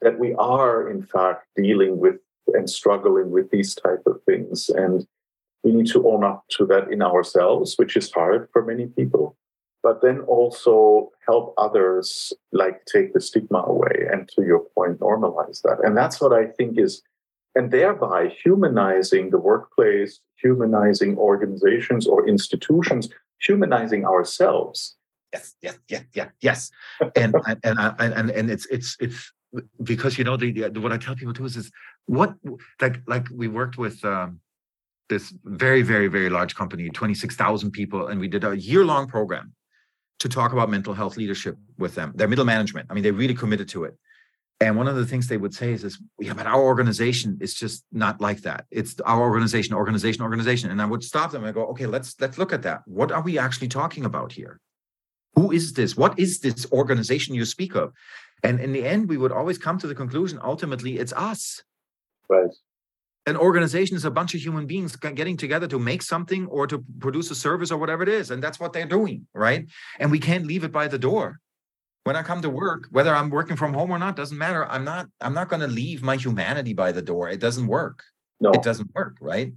[0.00, 2.16] That we are in fact dealing with
[2.54, 5.06] and struggling with these type of things and
[5.64, 9.36] we need to own up to that in ourselves, which is hard for many people,
[9.82, 15.62] but then also help others like take the stigma away and to your point, normalize
[15.62, 15.78] that.
[15.84, 17.02] And that's what I think is,
[17.54, 23.08] and thereby humanizing the workplace, humanizing organizations or institutions,
[23.40, 24.96] humanizing ourselves.
[25.32, 26.70] Yes, yes, yes, yes, yes.
[27.16, 29.32] and and and and it's it's it's
[29.82, 31.70] because you know the, the, what I tell people too is is
[32.06, 32.34] what
[32.80, 34.40] like like we worked with um
[35.12, 39.52] this very, very, very large company, 26,000 people, and we did a year long program
[40.20, 42.86] to talk about mental health leadership with them, their middle management.
[42.88, 43.94] I mean, they really committed to it.
[44.60, 47.52] And one of the things they would say is, is yeah, but our organization is
[47.54, 48.64] just not like that.
[48.70, 50.70] It's our organization, organization, organization.
[50.70, 52.82] And I would stop them and go, okay, let's let's look at that.
[52.86, 54.60] What are we actually talking about here?
[55.34, 55.96] Who is this?
[55.96, 57.92] What is this organization you speak of?
[58.44, 61.64] And in the end, we would always come to the conclusion, ultimately, it's us.
[62.28, 62.54] Right
[63.26, 66.84] an organization is a bunch of human beings getting together to make something or to
[66.98, 69.66] produce a service or whatever it is and that's what they're doing right?
[69.98, 71.38] And we can't leave it by the door.
[72.04, 74.66] When i come to work whether i'm working from home or not doesn't matter.
[74.66, 77.28] I'm not i'm not going to leave my humanity by the door.
[77.28, 78.02] It doesn't work.
[78.40, 78.50] No.
[78.50, 79.52] It doesn't work right?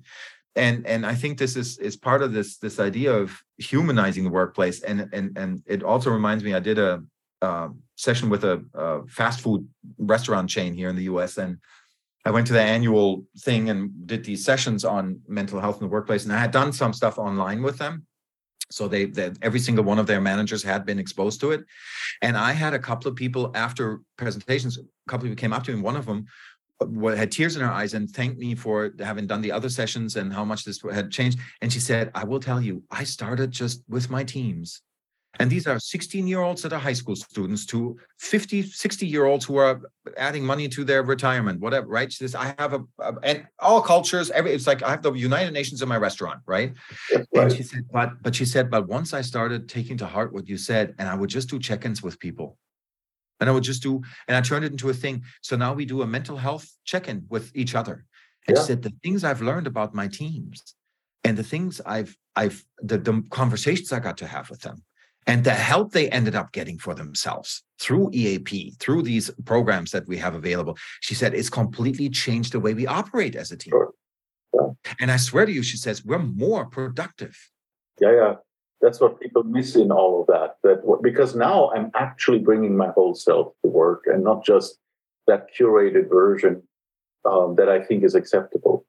[0.55, 4.29] And and i think this is is part of this this idea of humanizing the
[4.29, 7.03] workplace and and and it also reminds me i did a,
[7.41, 11.57] a session with a, a fast food restaurant chain here in the us and
[12.25, 15.91] I went to the annual thing and did these sessions on mental health in the
[15.91, 18.07] workplace, and I had done some stuff online with them.
[18.71, 21.63] So they, they, every single one of their managers had been exposed to it,
[22.23, 24.79] and I had a couple of people after presentations.
[24.79, 25.81] A couple of people came up to me.
[25.81, 26.25] One of them
[26.81, 30.15] uh, had tears in her eyes and thanked me for having done the other sessions
[30.15, 31.37] and how much this had changed.
[31.61, 34.81] And she said, "I will tell you, I started just with my teams
[35.39, 39.25] and these are 16 year olds that are high school students to 50, 60 year
[39.25, 39.81] olds who are
[40.17, 42.11] adding money to their retirement, whatever, right?
[42.11, 45.13] So this, I have a, a, and all cultures, every, it's like I have the
[45.13, 46.73] United Nations in my restaurant, right?
[47.11, 47.25] right?
[47.33, 50.47] And she said, but, but she said, but once I started taking to heart what
[50.47, 52.57] you said, and I would just do check ins with people.
[53.41, 55.23] And I would just do, and I turned it into a thing.
[55.41, 58.05] So now we do a mental health check in with each other.
[58.47, 58.63] And yeah.
[58.63, 60.75] she said, the things I've learned about my teams
[61.25, 64.83] and the things I've, I've, the, the conversations I got to have with them
[65.27, 70.07] and the help they ended up getting for themselves through EAP, through these programs that
[70.07, 73.71] we have available, she said it's completely changed the way we operate as a team.
[73.71, 73.91] Sure.
[74.53, 74.93] Yeah.
[74.99, 77.37] And I swear to you, she says we're more productive.
[77.99, 78.33] Yeah, yeah.
[78.81, 80.57] That's what people miss in all of that.
[80.63, 84.77] That because now I'm actually bringing my whole self to work and not just
[85.27, 86.61] that curated version
[87.25, 88.85] um, that I think is acceptable.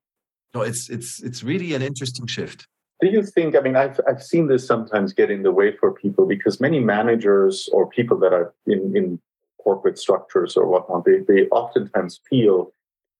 [0.54, 2.66] No, it's it's it's really an interesting shift.
[3.00, 3.54] Do you think?
[3.54, 6.80] I mean, I've I've seen this sometimes get in the way for people because many
[6.80, 9.20] managers or people that are in in
[9.62, 12.72] corporate structures or whatnot, they they oftentimes feel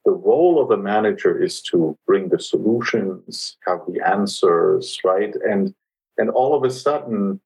[0.07, 5.35] the role of a manager is to bring the solutions, have the answers, right?
[5.47, 5.75] And
[6.17, 7.41] and all of a sudden,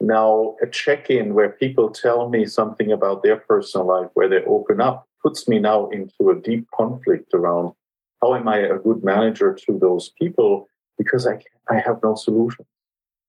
[0.00, 4.80] now a check-in where people tell me something about their personal life, where they open
[4.80, 7.72] up, puts me now into a deep conflict around
[8.22, 10.68] how am I a good manager to those people
[10.98, 12.64] because I I have no solution,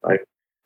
[0.03, 0.19] right?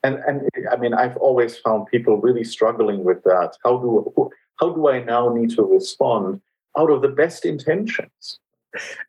[0.03, 3.55] And and I mean I've always found people really struggling with that.
[3.63, 6.41] How do how do I now need to respond
[6.77, 8.39] out of the best intentions?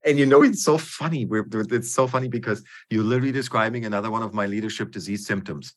[0.04, 1.24] And you know it's so funny.
[1.24, 5.74] We're, it's so funny because you're literally describing another one of my leadership disease symptoms.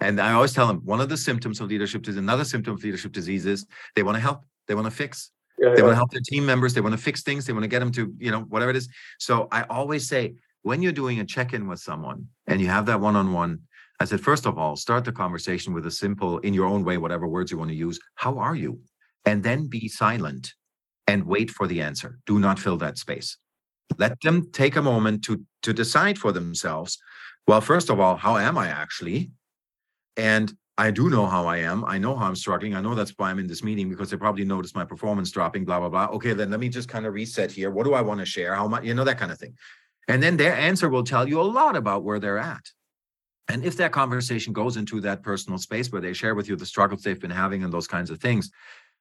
[0.00, 2.84] And I always tell them one of the symptoms of leadership disease, another symptom of
[2.84, 3.64] leadership disease is
[3.94, 5.82] they want to help, they want to fix, yeah, they yeah.
[5.82, 7.78] want to help their team members, they want to fix things, they want to get
[7.78, 8.88] them to, you know, whatever it is.
[9.18, 13.00] So I always say, when you're doing a check-in with someone and you have that
[13.00, 13.60] one-on-one,
[14.00, 16.96] I said, first of all, start the conversation with a simple, in your own way,
[16.96, 18.00] whatever words you want to use.
[18.16, 18.80] How are you?
[19.24, 20.54] And then be silent
[21.06, 22.18] and wait for the answer.
[22.26, 23.36] Do not fill that space.
[23.98, 26.98] Let them take a moment to to decide for themselves.
[27.46, 29.30] Well, first of all, how am I actually?
[30.16, 31.84] And I do know how I am.
[31.84, 32.74] I know how I'm struggling.
[32.74, 35.64] I know that's why I'm in this meeting because they probably noticed my performance dropping,
[35.64, 36.06] blah, blah, blah.
[36.16, 37.70] Okay, then let me just kind of reset here.
[37.70, 38.54] What do I want to share?
[38.54, 39.54] How much, you know, that kind of thing.
[40.08, 42.64] And then their answer will tell you a lot about where they're at.
[43.48, 46.66] And if that conversation goes into that personal space where they share with you the
[46.66, 48.50] struggles they've been having and those kinds of things,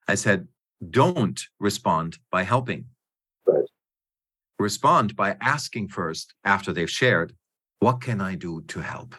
[0.08, 0.48] I said,
[0.90, 2.86] don't respond by helping.
[3.46, 3.70] Right.
[4.60, 7.34] Respond by asking first after they've shared,
[7.80, 9.16] what can I do to help?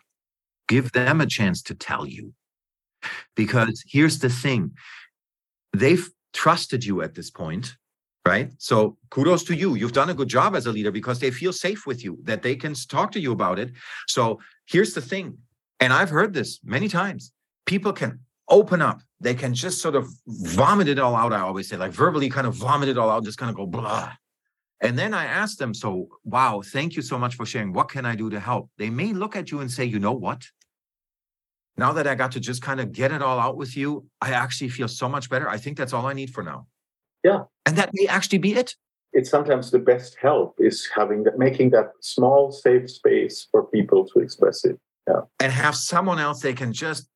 [0.68, 2.34] Give them a chance to tell you.
[3.36, 4.72] Because here's the thing
[5.74, 7.76] they've trusted you at this point,
[8.26, 8.50] right?
[8.58, 9.74] So kudos to you.
[9.74, 12.42] You've done a good job as a leader because they feel safe with you, that
[12.42, 13.72] they can talk to you about it.
[14.06, 15.38] So here's the thing,
[15.80, 17.32] and I've heard this many times
[17.66, 19.00] people can open up.
[19.20, 21.32] They can just sort of vomit it all out.
[21.32, 23.66] I always say, like verbally kind of vomit it all out, just kind of go
[23.66, 24.12] blah.
[24.80, 27.72] And then I ask them, so wow, thank you so much for sharing.
[27.72, 28.70] What can I do to help?
[28.76, 30.44] They may look at you and say, you know what?
[31.76, 34.32] Now that I got to just kind of get it all out with you, I
[34.32, 35.48] actually feel so much better.
[35.48, 36.66] I think that's all I need for now.
[37.24, 37.44] Yeah.
[37.66, 38.76] And that may actually be it.
[39.12, 44.06] It's sometimes the best help is having that making that small safe space for people
[44.08, 44.78] to express it.
[45.08, 45.22] Yeah.
[45.40, 47.08] And have someone else they can just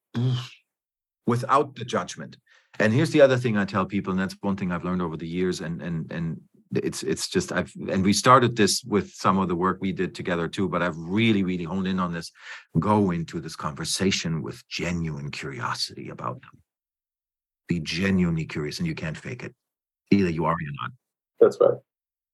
[1.27, 2.37] without the judgment.
[2.81, 5.17] And here's the other thing I tell people, and that's one thing I've learned over
[5.17, 6.41] the years, and and and
[6.75, 10.15] it's it's just I've and we started this with some of the work we did
[10.15, 12.31] together too, but I've really really honed in on this.
[12.79, 16.63] Go into this conversation with genuine curiosity about them.
[17.69, 19.55] Be genuinely curious, and you can't fake it.
[20.11, 20.91] Either you are or you're not.
[21.41, 21.79] That's right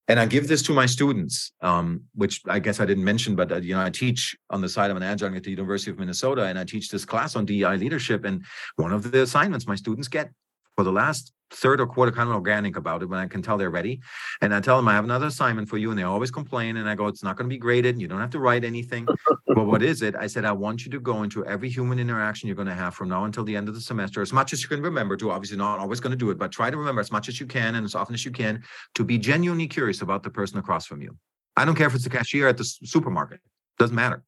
[0.09, 3.51] and I give this to my students, um, which I guess I didn't mention, but
[3.51, 5.99] uh, you know, I teach on the side of an adjunct at the University of
[5.99, 8.25] Minnesota, and I teach this class on DEI leadership.
[8.25, 8.45] And
[8.77, 10.31] one of the assignments my students get
[10.77, 13.57] for the last third or quarter kind of organic about it when I can tell
[13.57, 14.01] they're ready.
[14.41, 16.77] And I tell them I have another assignment for you, and they always complain.
[16.77, 17.95] And I go, it's not going to be graded.
[17.95, 19.07] And you don't have to write anything.
[19.47, 20.15] but what is it?
[20.17, 22.95] I said, I want you to go into every human interaction you're going to have
[22.95, 25.31] from now until the end of the semester, as much as you can remember to.
[25.31, 27.47] Obviously, not always going to do it, but try to remember as much as you
[27.47, 28.63] can and as often as you can
[28.95, 31.17] to be genuinely curious about the person across from you.
[31.57, 33.41] I don't care if it's the cashier at the supermarket.
[33.79, 34.25] Doesn't matter.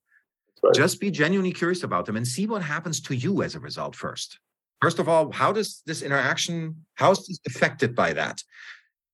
[0.62, 0.74] Right.
[0.74, 3.94] Just be genuinely curious about them and see what happens to you as a result
[3.94, 4.38] first.
[4.80, 8.42] First of all, how does this interaction, how is this affected by that?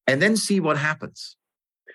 [0.06, 1.36] And then see what happens.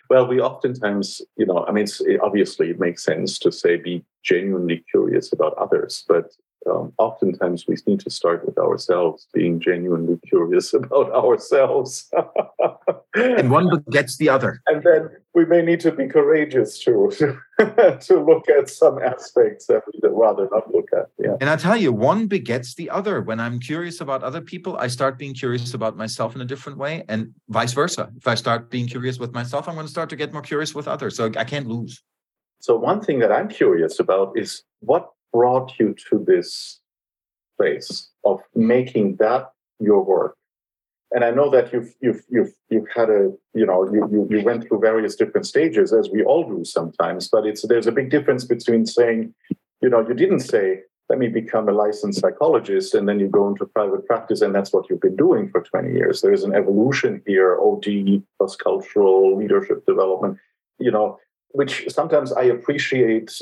[0.10, 1.88] Well, we oftentimes, you know, I mean,
[2.22, 6.32] obviously it makes sense to say be genuinely curious about others, but
[6.70, 12.10] um, oftentimes we need to start with ourselves, being genuinely curious about ourselves.
[13.14, 14.62] and one begets the other.
[14.68, 17.12] And then we may need to be courageous to
[17.60, 21.10] to look at some aspects that we'd rather not look at.
[21.20, 21.36] Yeah.
[21.42, 23.22] And I tell you, one begets the other.
[23.22, 26.78] When I'm curious about other people, I start being curious about myself in a different
[26.78, 28.12] way, and vice versa.
[28.18, 30.76] If I start being curious with myself, I'm going to start to get more curious
[30.76, 31.16] with others.
[31.16, 32.04] So I can't lose.
[32.60, 36.80] So one thing that I'm curious about is what brought you to this
[37.58, 40.36] place of making that your work.
[41.12, 44.44] And i know that you've you've you've you've had a you know you, you you
[44.44, 48.10] went through various different stages as we all do sometimes but it's there's a big
[48.10, 49.34] difference between saying
[49.82, 53.48] you know you didn't say let me become a licensed psychologist and then you go
[53.48, 56.22] into private practice and that's what you've been doing for 20 years.
[56.22, 57.88] There's an evolution here od
[58.38, 60.38] plus cultural leadership development
[60.80, 61.20] you know
[61.50, 63.42] which sometimes i appreciate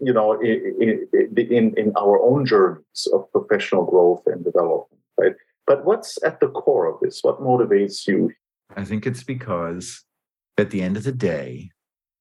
[0.00, 5.34] you know, in, in, in our own journeys of professional growth and development, right?
[5.66, 7.20] But what's at the core of this?
[7.22, 8.32] What motivates you?
[8.76, 10.04] I think it's because
[10.58, 11.70] at the end of the day,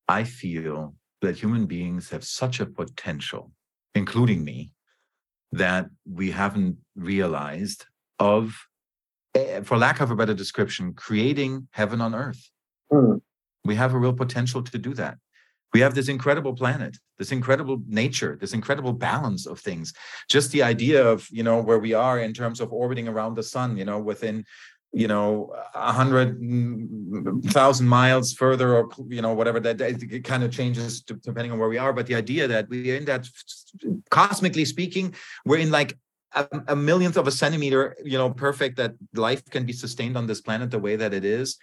[0.07, 3.51] I feel that human beings have such a potential,
[3.93, 4.71] including me,
[5.51, 7.85] that we haven't realized
[8.19, 8.55] of,
[9.33, 12.49] eh, for lack of a better description, creating heaven on earth.
[12.91, 13.15] Hmm.
[13.63, 15.17] We have a real potential to do that.
[15.75, 19.91] We have this incredible planet, this incredible nature, this incredible balance of things.
[20.29, 23.43] Just the idea of, you know, where we are in terms of orbiting around the
[23.43, 24.45] sun, you know, within
[24.93, 30.43] you know a hundred mm, thousand miles further or you know whatever that it kind
[30.45, 33.27] of changes depending on where we are but the idea that we're in that
[34.09, 35.13] cosmically speaking
[35.43, 35.97] we're in like
[36.31, 38.93] a, a, millionth of a centimeter you know perfect that
[39.27, 41.57] life can be sustained on this planet the way that it is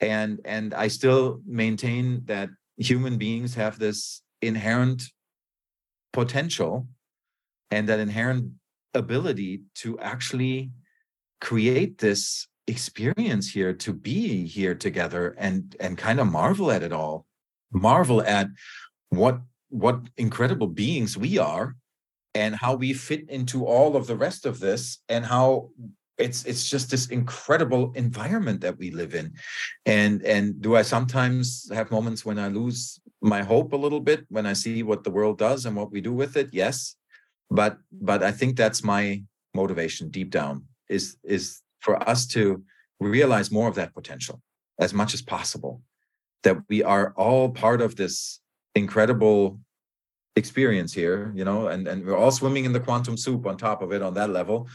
[0.00, 5.04] and and i still maintain that human beings have this inherent
[6.12, 6.88] potential
[7.70, 8.52] and that inherent
[8.94, 10.70] ability to actually
[11.40, 16.92] create this experience here to be here together and and kind of marvel at it
[16.92, 17.26] all
[17.72, 18.46] marvel at
[19.08, 21.74] what what incredible beings we are
[22.34, 25.70] and how we fit into all of the rest of this and how
[26.18, 29.32] it's it's just this incredible environment that we live in.
[29.86, 34.24] And and do i sometimes have moments when i lose my hope a little bit
[34.28, 36.50] when i see what the world does and what we do with it?
[36.52, 36.96] Yes.
[37.50, 39.22] But but i think that's my
[39.54, 42.62] motivation deep down is is for us to
[43.00, 44.40] realize more of that potential
[44.78, 45.82] as much as possible
[46.42, 48.40] that we are all part of this
[48.74, 49.58] incredible
[50.36, 53.82] experience here you know and and we're all swimming in the quantum soup on top
[53.82, 54.66] of it on that level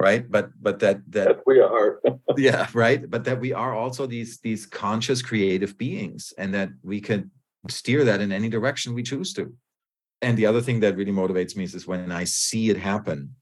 [0.00, 0.30] right?
[0.30, 2.00] But but that that we are.
[2.36, 3.08] Yeah right?
[3.10, 7.30] But that we are also these these conscious creative beings and that we can
[7.68, 9.52] steer that in any direction we choose to.
[10.22, 13.34] And the other thing that really motivates me is, is when i see it happen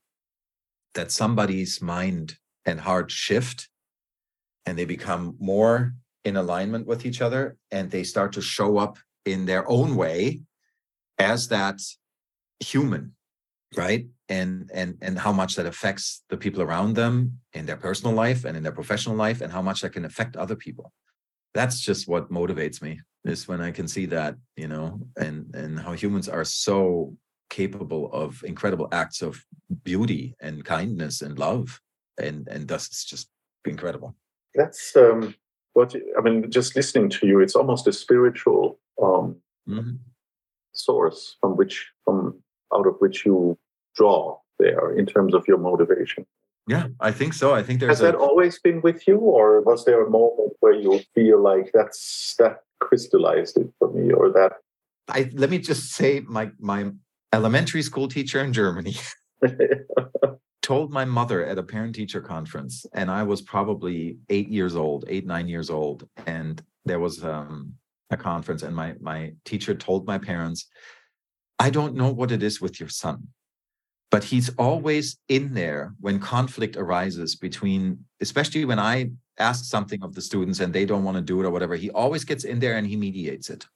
[0.95, 3.69] that somebody's mind and heart shift
[4.65, 5.95] and they become more
[6.25, 10.41] in alignment with each other and they start to show up in their own way
[11.19, 11.81] as that
[12.61, 13.16] human
[13.77, 14.07] right?
[14.29, 18.45] And and and how much that affects the people around them in their personal life
[18.45, 20.93] and in their professional life and how much that can affect other people.
[21.55, 25.81] That's just what motivates me is when i can see that you know and and
[25.81, 27.17] how humans are so
[27.51, 29.45] capable of incredible acts of
[29.85, 31.81] beauty and kindness and love.
[32.19, 33.29] And and thus it's just
[33.65, 34.17] incredible.
[34.55, 35.35] That's um
[35.77, 39.37] what i mean just listening to you it's almost a spiritual um
[39.69, 39.97] mm-hmm.
[40.73, 42.43] source from which from
[42.75, 43.59] out of which you
[43.97, 46.27] draw there in terms of your motivation?
[46.69, 47.55] Yeah i think so.
[47.55, 48.05] I think there's has a...
[48.07, 52.35] that always been with you or was there a moment where you feel like that's
[52.39, 54.53] that crystallized it for me or that?
[55.09, 56.91] I let me just say my my
[57.33, 58.97] elementary school teacher in germany
[60.67, 65.05] told my mother at a parent teacher conference, and I was probably eight years old,
[65.07, 66.09] eight, nine years old.
[66.27, 67.75] And there was um,
[68.11, 70.67] a conference, and my, my teacher told my parents,
[71.61, 73.29] I don't know what it is with your son,
[74.17, 80.15] but he's always in there when conflict arises between, especially when I ask something of
[80.15, 82.59] the students and they don't want to do it or whatever, he always gets in
[82.59, 83.67] there and he mediates it.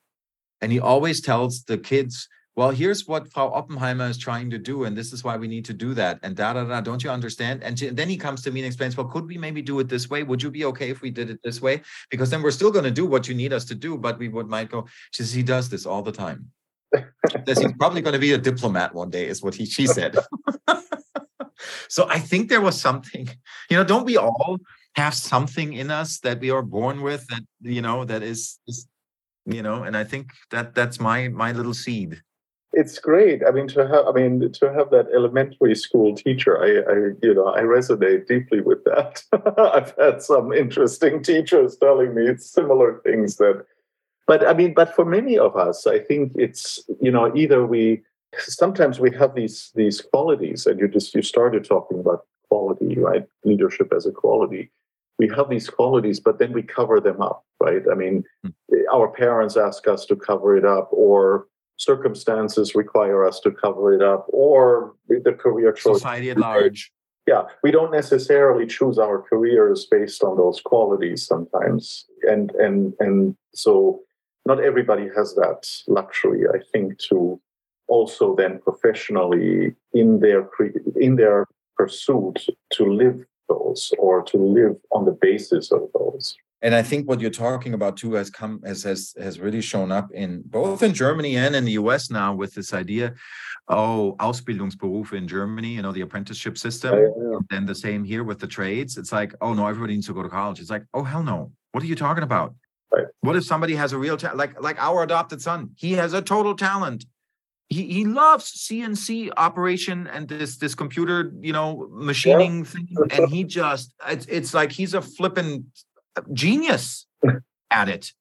[0.63, 2.27] And he always tells the kids,
[2.57, 5.67] well, here's what Frau Oppenheimer is trying to do, and this is why we need
[5.67, 6.81] to do that, and da da da.
[6.81, 7.63] Don't you understand?
[7.63, 10.09] And then he comes to me and explains, well, could we maybe do it this
[10.09, 10.23] way?
[10.23, 11.83] Would you be okay if we did it this way?
[12.11, 14.29] Because then we're still going to do what you need us to do, but we
[14.29, 14.87] would might go.
[15.11, 16.51] She says he does this all the time.
[17.47, 20.17] Says he's probably going to be a diplomat one day, is what he she said.
[21.89, 23.29] so I think there was something,
[23.69, 23.85] you know.
[23.85, 24.59] Don't we all
[24.97, 28.87] have something in us that we are born with that you know that is, is
[29.47, 29.85] you know?
[29.85, 32.23] And I think that that's my my little seed
[32.73, 33.43] it's great.
[33.47, 37.35] I mean, to have, I mean, to have that elementary school teacher, I, I you
[37.35, 39.23] know, I resonate deeply with that.
[39.75, 43.65] I've had some interesting teachers telling me similar things that,
[44.31, 46.63] but I mean, but for many of us, I think it's,
[47.01, 47.83] you know, either we,
[48.39, 53.25] sometimes we have these, these qualities and you just, you started talking about quality, right?
[53.45, 54.71] Leadership as a quality.
[55.19, 57.83] We have these qualities, but then we cover them up, right?
[57.93, 58.17] I mean,
[58.47, 58.97] mm-hmm.
[58.97, 61.47] our parents ask us to cover it up or,
[61.81, 65.97] circumstances require us to cover it up or the career choice.
[65.97, 66.93] Society at large.
[67.27, 72.05] Yeah, we don't necessarily choose our careers based on those qualities sometimes.
[72.33, 74.01] And and and so
[74.47, 77.41] not everybody has that luxury, I think, to
[77.89, 80.49] also then professionally in their
[80.97, 86.75] in their pursuit to live those or to live on the basis of those and
[86.75, 90.11] I think what you're talking about too has come has has has really shown up
[90.13, 93.15] in both in Germany and in the US now with this idea,
[93.69, 96.95] oh, Ausbildungsberufe in Germany, you know, the apprenticeship system.
[96.95, 97.57] Yeah, yeah.
[97.57, 98.99] And the same here with the trades.
[98.99, 100.61] It's like, oh no, everybody needs to go to college.
[100.61, 101.51] It's like, oh hell no.
[101.73, 102.55] What are you talking about?
[102.93, 103.07] Right.
[103.21, 105.71] What if somebody has a real talent, like like our adopted son?
[105.77, 107.05] He has a total talent.
[107.69, 112.65] He he loves CNC operation and this this computer, you know, machining yeah.
[112.65, 115.67] thing, and he just it's it's like he's a flippin'
[116.33, 117.07] genius
[117.71, 118.13] at it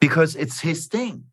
[0.00, 1.24] because it's his thing.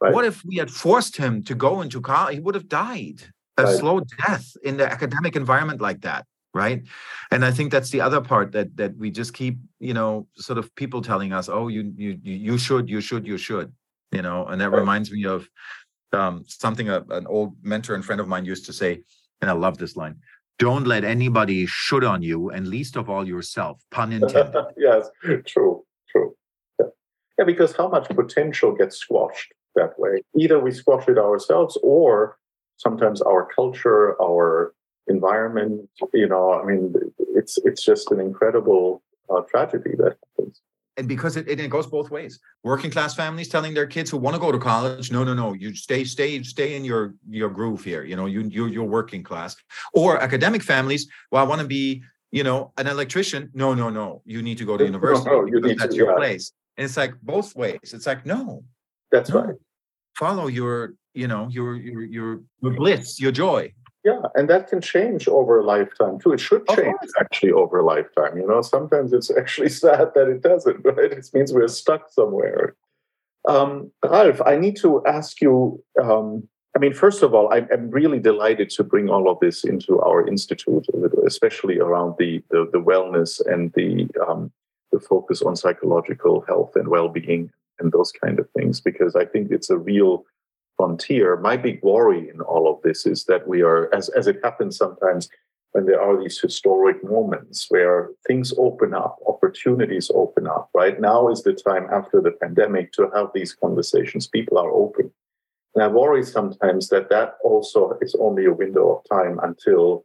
[0.00, 0.12] Right.
[0.12, 2.34] What if we had forced him to go into college?
[2.34, 3.22] He would have died
[3.56, 3.76] a right.
[3.76, 6.82] slow death in the academic environment like that right?
[7.30, 10.58] And i think that's the other part that that we just keep you know sort
[10.58, 13.72] of people telling us oh you you you should you should you should
[14.12, 14.46] you know?
[14.46, 14.78] And that right.
[14.78, 15.48] reminds me of
[16.12, 19.02] um, something a, an old mentor and friend of mine used to say
[19.40, 20.16] and i love this line
[20.60, 24.64] don't let anybody should on you and least of all yourself pun intended.
[24.76, 25.08] Yes
[25.46, 26.36] true true.
[26.78, 26.86] Yeah.
[27.38, 30.22] yeah because how much potential gets squashed that way?
[30.36, 32.38] Either we squash it ourselves or
[32.76, 34.74] sometimes our culture our
[35.08, 35.88] environment.
[36.12, 36.94] You know, I mean,
[37.34, 40.60] it's it's just an incredible uh, tragedy that happens.
[40.96, 42.38] And because it, it goes both ways.
[42.62, 45.52] Working class families telling their kids who want to go to college, no, no, no,
[45.52, 48.04] you stay, stay, stay in your your groove here.
[48.04, 49.56] You know, you you you're working class.
[49.92, 53.50] Or academic families, well, I want to be, you know, an electrician.
[53.54, 55.28] No, no, no, you need to go to university.
[55.30, 56.16] No, no, you that's to, your yeah.
[56.16, 56.52] place.
[56.76, 57.92] And it's like both ways.
[57.92, 58.62] It's like no,
[59.10, 59.42] that's no.
[59.42, 59.54] right.
[60.16, 63.72] Follow your, you know, your your your, your bliss, your joy.
[64.04, 66.34] Yeah, and that can change over a lifetime too.
[66.34, 68.36] It should change actually over a lifetime.
[68.36, 71.10] You know, sometimes it's actually sad that it doesn't, right?
[71.10, 72.76] It means we're stuck somewhere.
[73.48, 75.82] Um, Ralf, I need to ask you.
[76.02, 79.62] Um, I mean, first of all, I'm, I'm, really delighted to bring all of this
[79.62, 80.86] into our institute,
[81.24, 84.52] especially around the the, the wellness and the um,
[84.92, 89.50] the focus on psychological health and well-being and those kind of things, because I think
[89.50, 90.24] it's a real
[90.84, 91.36] frontier.
[91.36, 94.76] My big worry in all of this is that we are, as, as it happens
[94.76, 95.28] sometimes
[95.72, 100.68] when there are these historic moments where things open up, opportunities open up.
[100.74, 104.28] Right now is the time after the pandemic to have these conversations.
[104.28, 105.10] People are open.
[105.74, 110.04] And I worry sometimes that that also is only a window of time until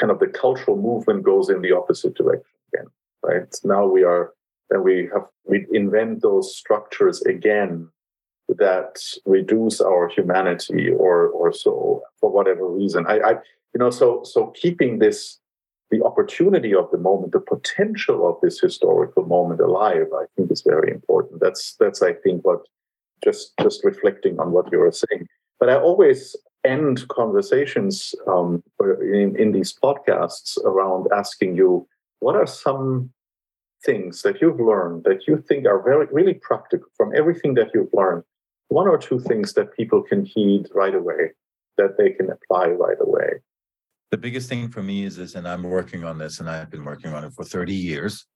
[0.00, 2.86] kind of the cultural movement goes in the opposite direction again.
[3.22, 4.32] Right now we are,
[4.70, 7.88] then we have, we invent those structures again
[8.48, 13.06] that reduce our humanity or or so for whatever reason.
[13.06, 13.30] I, I
[13.74, 15.38] you know so so keeping this
[15.90, 20.62] the opportunity of the moment, the potential of this historical moment alive, I think is
[20.62, 21.40] very important.
[21.40, 22.60] That's that's I think what
[23.24, 25.28] just just reflecting on what you were saying.
[25.58, 28.62] But I always end conversations um,
[29.00, 31.86] in, in these podcasts around asking you,
[32.20, 33.10] what are some
[33.84, 37.92] things that you've learned that you think are very really practical from everything that you've
[37.92, 38.24] learned
[38.68, 41.32] one or two things that people can heed right away,
[41.76, 43.40] that they can apply right away?
[44.10, 46.84] The biggest thing for me is this, and I'm working on this, and I've been
[46.84, 48.26] working on it for 30 years,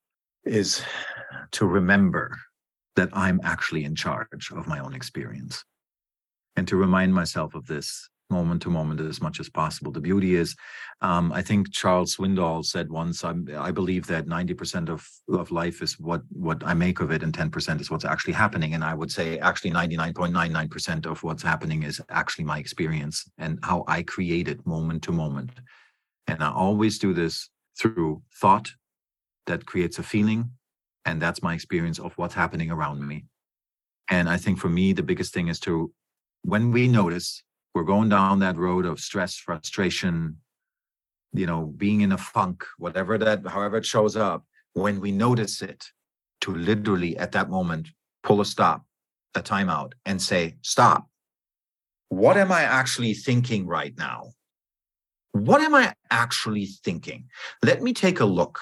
[0.45, 0.83] is
[1.53, 2.37] to remember
[2.97, 5.65] that I'm actually in charge of my own experience
[6.57, 9.93] and to remind myself of this moment to moment as much as possible.
[9.93, 10.57] The beauty is,
[11.01, 15.83] um, I think Charles Swindoll said once, I'm, i believe that 90% of, of life
[15.83, 18.75] is what, what I make of it and 10% is what's actually happening.
[18.75, 23.85] And I would say actually 99.99% of what's happening is actually my experience and how
[23.87, 25.53] I create it moment to moment.
[26.27, 28.73] And I always do this through thought
[29.47, 30.51] that creates a feeling.
[31.05, 33.25] And that's my experience of what's happening around me.
[34.09, 35.93] And I think for me, the biggest thing is to,
[36.43, 37.43] when we notice
[37.75, 40.37] we're going down that road of stress, frustration,
[41.33, 44.45] you know, being in a funk, whatever that, however it shows up,
[44.75, 45.85] when we notice it,
[46.43, 47.89] to literally at that moment
[48.23, 48.85] pull a stop,
[49.35, 51.09] a timeout, and say, stop.
[52.09, 54.33] What am I actually thinking right now?
[55.33, 57.29] What am I actually thinking?
[57.63, 58.61] Let me take a look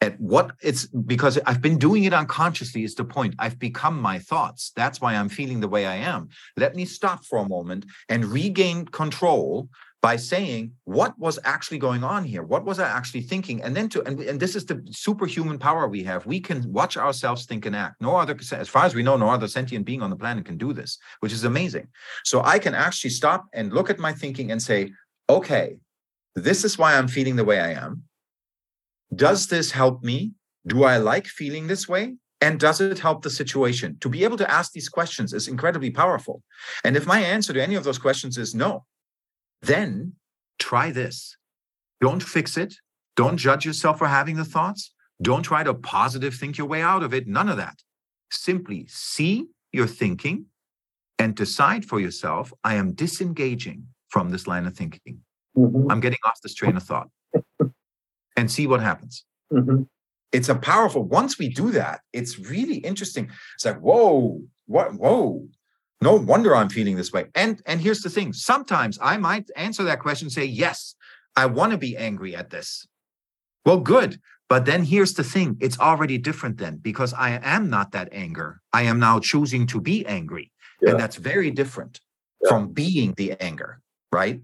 [0.00, 3.34] at what it's because I've been doing it unconsciously is the point.
[3.38, 4.72] I've become my thoughts.
[4.76, 6.28] That's why I'm feeling the way I am.
[6.56, 9.70] Let me stop for a moment and regain control
[10.02, 13.88] by saying what was actually going on here what was i actually thinking and then
[13.88, 17.66] to and, and this is the superhuman power we have we can watch ourselves think
[17.66, 20.16] and act no other as far as we know no other sentient being on the
[20.16, 21.88] planet can do this which is amazing
[22.24, 24.92] so i can actually stop and look at my thinking and say
[25.28, 25.76] okay
[26.34, 28.02] this is why i'm feeling the way i am
[29.14, 30.32] does this help me?
[30.66, 32.16] Do I like feeling this way?
[32.40, 33.96] And does it help the situation?
[34.00, 36.42] To be able to ask these questions is incredibly powerful.
[36.84, 38.84] And if my answer to any of those questions is no,
[39.62, 40.14] then
[40.58, 41.36] try this.
[42.00, 42.74] Don't fix it.
[43.16, 44.92] Don't judge yourself for having the thoughts.
[45.22, 47.26] Don't try to positive think your way out of it.
[47.26, 47.78] None of that.
[48.30, 50.46] Simply see your thinking
[51.18, 55.20] and decide for yourself I am disengaging from this line of thinking.
[55.56, 55.90] Mm-hmm.
[55.90, 57.08] I'm getting off this train of thought
[58.36, 59.24] and see what happens.
[59.52, 59.82] Mm-hmm.
[60.32, 63.30] it's a powerful once we do that it's really interesting.
[63.54, 65.46] It's like whoa what whoa.
[66.02, 67.26] No wonder i'm feeling this way.
[67.34, 68.32] And and here's the thing.
[68.32, 70.94] Sometimes i might answer that question say yes
[71.36, 72.86] i want to be angry at this.
[73.64, 74.20] Well good.
[74.48, 75.56] But then here's the thing.
[75.60, 78.60] It's already different then because i am not that anger.
[78.72, 80.50] I am now choosing to be angry.
[80.82, 80.90] Yeah.
[80.90, 82.00] and that's very different
[82.42, 82.50] yeah.
[82.50, 83.80] from being the anger
[84.12, 84.40] right?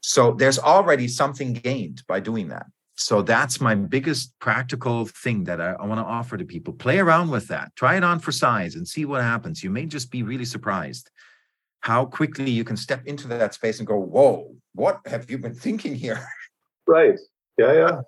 [0.00, 2.66] So there's already something gained by doing that
[3.00, 6.74] so that's my biggest practical thing that I, I want to offer to people.
[6.74, 7.70] Play around with that.
[7.76, 9.62] Try it on for size and see what happens.
[9.62, 11.08] You may just be really surprised
[11.80, 15.54] how quickly you can step into that space and go, "Whoa, what have you been
[15.54, 16.20] thinking here?"
[16.88, 17.18] Right.
[17.58, 18.00] Yeah, yeah.